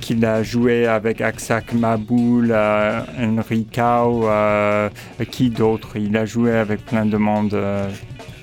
qu'il 0.00 0.24
a 0.24 0.42
joué 0.42 0.86
avec 0.86 1.20
Aksak 1.20 1.72
Maboul, 1.72 2.50
euh, 2.50 3.00
Enricao, 3.18 4.28
euh, 4.28 4.88
qui 5.30 5.50
d'autre? 5.50 5.96
Il 5.96 6.16
a 6.16 6.24
joué 6.24 6.56
avec 6.56 6.84
plein 6.84 7.06
de 7.06 7.16
monde. 7.16 7.56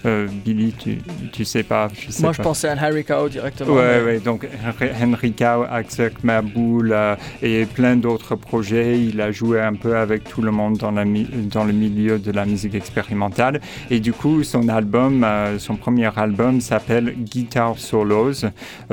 Euh, 0.06 0.28
Billy, 0.44 0.74
tu, 0.78 0.98
tu 1.32 1.46
sais 1.46 1.64
pas 1.64 1.90
je 1.94 2.12
sais 2.12 2.22
Moi, 2.24 2.34
je 2.34 2.42
pensais 2.42 2.68
à 2.70 2.76
Harry 2.82 3.04
Cow 3.04 3.28
directement. 3.30 3.74
Ouais, 3.74 4.00
mais- 4.00 4.06
ouais, 4.06 4.20
donc 4.20 4.48
Henry- 4.66 4.92
Henry 5.02 5.34
Cow, 5.34 5.64
Axel 5.70 6.12
Maboul 6.24 6.92
euh, 6.94 7.16
et 7.42 7.66
plein 7.66 7.96
d'autres 7.96 8.36
projets. 8.36 9.00
Il 9.00 9.20
a 9.22 9.32
joué 9.32 9.62
un 9.62 9.74
peu 9.74 9.98
avec 9.98 10.24
tout 10.26 10.42
le 10.42 10.52
monde 10.52 10.78
dans, 10.78 10.92
la 10.92 11.04
dans 11.06 11.64
le 11.64 11.74
milieu 11.74 12.20
de 12.20 12.32
la 12.32 12.46
musique 12.46 12.76
expérimentale. 12.76 13.62
Et 13.90 14.00
du 14.00 14.14
coup, 14.14 14.44
son 14.44 14.68
album, 14.70 15.24
euh, 15.24 15.60
son 15.60 15.76
premier 15.76 16.10
album 16.18 16.62
s'appelle 16.62 17.14
Guitar 17.18 17.78
Solos, 17.78 18.46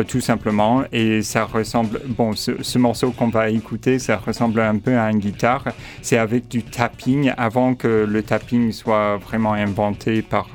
tout 0.08 0.20
simplement. 0.20 0.82
Et 0.92 1.22
ça 1.22 1.44
ressemble, 1.44 2.00
bon, 2.06 2.34
ce, 2.34 2.62
ce 2.62 2.78
morceau 2.78 3.10
qu'on 3.10 3.28
va 3.28 3.50
écouter, 3.50 3.98
ça 3.98 4.16
ressemble 4.16 4.60
un 4.60 4.78
peu 4.78 4.96
à 4.98 5.10
une 5.10 5.18
guitare. 5.18 5.64
C'est 6.02 6.18
avec 6.18 6.48
du 6.48 6.62
tapping 6.62 7.32
avant 7.36 7.74
que 7.74 8.06
le 8.08 8.22
tapping 8.22 8.72
soit 8.72 9.16
vraiment 9.18 9.52
inventé 9.52 10.22
par 10.22 10.48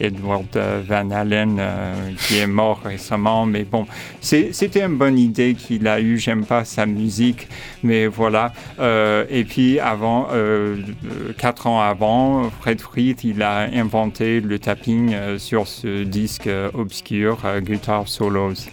Edward 0.00 0.56
euh, 0.56 0.82
Van 0.86 1.10
Allen, 1.10 1.56
euh, 1.58 2.10
qui 2.18 2.38
est 2.38 2.46
mort 2.46 2.80
récemment. 2.84 3.46
Mais 3.46 3.64
bon, 3.64 3.86
c'était 4.20 4.82
une 4.82 4.96
bonne 4.96 5.18
idée 5.18 5.54
qu'il 5.54 5.86
a 5.86 6.00
eue. 6.00 6.18
J'aime 6.18 6.44
pas 6.44 6.64
sa 6.64 6.86
musique, 6.86 7.48
mais 7.82 8.06
voilà. 8.06 8.52
Euh, 8.78 9.24
et 9.30 9.44
puis 9.44 9.78
avant, 9.78 10.28
euh, 10.32 10.76
euh, 11.04 11.32
quatre 11.36 11.66
ans 11.66 11.80
avant, 11.80 12.50
Fred 12.60 12.80
Frith, 12.80 13.24
il 13.24 13.42
a 13.42 13.68
inventé 13.72 14.40
le 14.40 14.58
tapping 14.58 15.14
euh, 15.14 15.38
sur 15.38 15.66
ce 15.66 16.04
disque 16.04 16.46
euh, 16.46 16.70
obscur, 16.74 17.38
euh, 17.44 17.60
Guitar 17.60 18.08
Solos. 18.08 18.68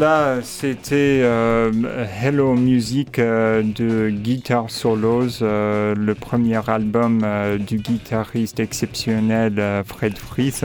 Là, 0.00 0.40
c'était 0.42 1.20
euh, 1.22 1.70
Hello 2.22 2.54
Music 2.54 3.18
euh, 3.18 3.62
de 3.62 4.08
Guitar 4.08 4.70
Solos, 4.70 5.42
euh, 5.42 5.94
le 5.94 6.14
premier 6.14 6.58
album 6.70 7.22
du 7.58 7.76
guitariste 7.76 8.60
exceptionnel 8.60 9.82
Fred 9.84 10.16
Frith. 10.16 10.64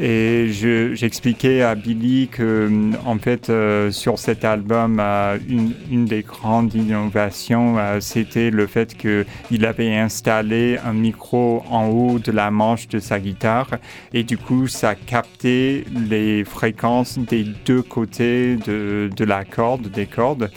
Et 0.00 0.48
je- 0.50 0.92
j'expliquais 0.94 1.62
à 1.62 1.76
Billy 1.76 2.26
que, 2.26 2.66
hum, 2.66 2.96
en 3.06 3.16
fait, 3.16 3.48
euh, 3.48 3.92
sur 3.92 4.18
cet 4.18 4.44
album, 4.44 4.98
euh, 5.00 5.38
une, 5.48 5.72
une 5.88 6.04
des 6.04 6.22
grandes 6.22 6.74
innovations, 6.74 7.76
euh, 7.78 8.00
c'était 8.00 8.50
le 8.50 8.66
fait 8.66 8.96
qu'il 8.96 9.64
avait 9.64 9.94
installé 9.96 10.78
un 10.84 10.92
micro 10.94 11.62
en 11.70 11.86
haut 11.86 12.18
de 12.18 12.32
la 12.32 12.50
manche 12.50 12.88
de 12.88 12.98
sa 12.98 13.20
guitare 13.20 13.70
et 14.12 14.24
du 14.24 14.36
coup, 14.36 14.66
ça 14.66 14.96
captait 14.96 15.84
les 16.08 16.42
fréquences 16.44 17.16
des 17.18 17.44
deux 17.64 17.82
côtés 17.82 18.56
de, 18.66 19.10
de 19.16 19.24
la 19.24 19.44
corde, 19.44 19.88
des 19.92 20.06
cordes. 20.06 20.50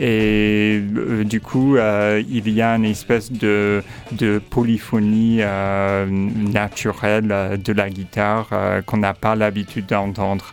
Et 0.00 0.80
euh, 0.96 1.24
du 1.24 1.40
coup, 1.40 1.76
euh, 1.76 2.22
il 2.28 2.48
y 2.50 2.62
a 2.62 2.74
une 2.76 2.84
espèce 2.84 3.32
de, 3.32 3.82
polyphonie 4.50 5.38
euh, 5.40 6.06
naturelle 6.06 7.58
de 7.62 7.72
la 7.72 7.90
guitare 7.90 8.48
qu'on 8.86 8.98
n'a 8.98 9.14
pas 9.14 9.34
l'habitude 9.34 9.86
d'entendre. 9.86 10.52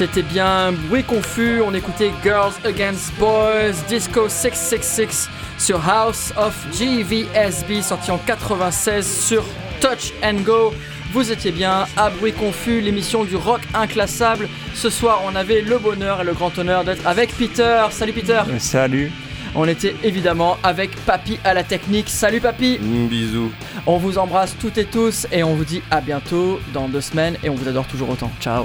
C'était 0.00 0.22
bien 0.22 0.72
bruit 0.88 1.04
confus, 1.04 1.60
on 1.60 1.74
écoutait 1.74 2.10
Girls 2.22 2.54
Against 2.64 3.12
Boys, 3.18 3.74
Disco 3.86 4.30
666 4.30 5.28
sur 5.58 5.86
House 5.86 6.32
of 6.38 6.56
GVSB, 6.72 7.82
sorti 7.82 8.10
en 8.10 8.16
96 8.16 9.26
sur 9.26 9.44
Touch 9.78 10.14
and 10.24 10.40
Go. 10.40 10.72
Vous 11.12 11.30
étiez 11.30 11.52
bien 11.52 11.84
à 11.98 12.08
bruit 12.08 12.32
confus, 12.32 12.80
l'émission 12.80 13.24
du 13.24 13.36
rock 13.36 13.60
inclassable. 13.74 14.48
Ce 14.72 14.88
soir, 14.88 15.20
on 15.26 15.36
avait 15.36 15.60
le 15.60 15.76
bonheur 15.76 16.22
et 16.22 16.24
le 16.24 16.32
grand 16.32 16.56
honneur 16.58 16.82
d'être 16.82 17.06
avec 17.06 17.36
Peter. 17.36 17.84
Salut 17.90 18.14
Peter. 18.14 18.40
Euh, 18.48 18.58
Salut 18.58 19.12
On 19.54 19.68
était 19.68 19.94
évidemment 20.02 20.56
avec 20.62 20.96
Papy 21.04 21.38
à 21.44 21.52
la 21.52 21.62
technique. 21.62 22.08
Salut 22.08 22.40
Papy. 22.40 22.78
Mm, 22.80 23.08
bisous. 23.08 23.52
On 23.84 23.98
vous 23.98 24.16
embrasse 24.16 24.56
toutes 24.58 24.78
et 24.78 24.86
tous 24.86 25.26
et 25.30 25.42
on 25.42 25.56
vous 25.56 25.66
dit 25.66 25.82
à 25.90 26.00
bientôt 26.00 26.58
dans 26.72 26.88
deux 26.88 27.02
semaines 27.02 27.36
et 27.44 27.50
on 27.50 27.54
vous 27.54 27.68
adore 27.68 27.86
toujours 27.86 28.08
autant. 28.08 28.32
Ciao. 28.40 28.64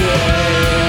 dizer 0.00 0.79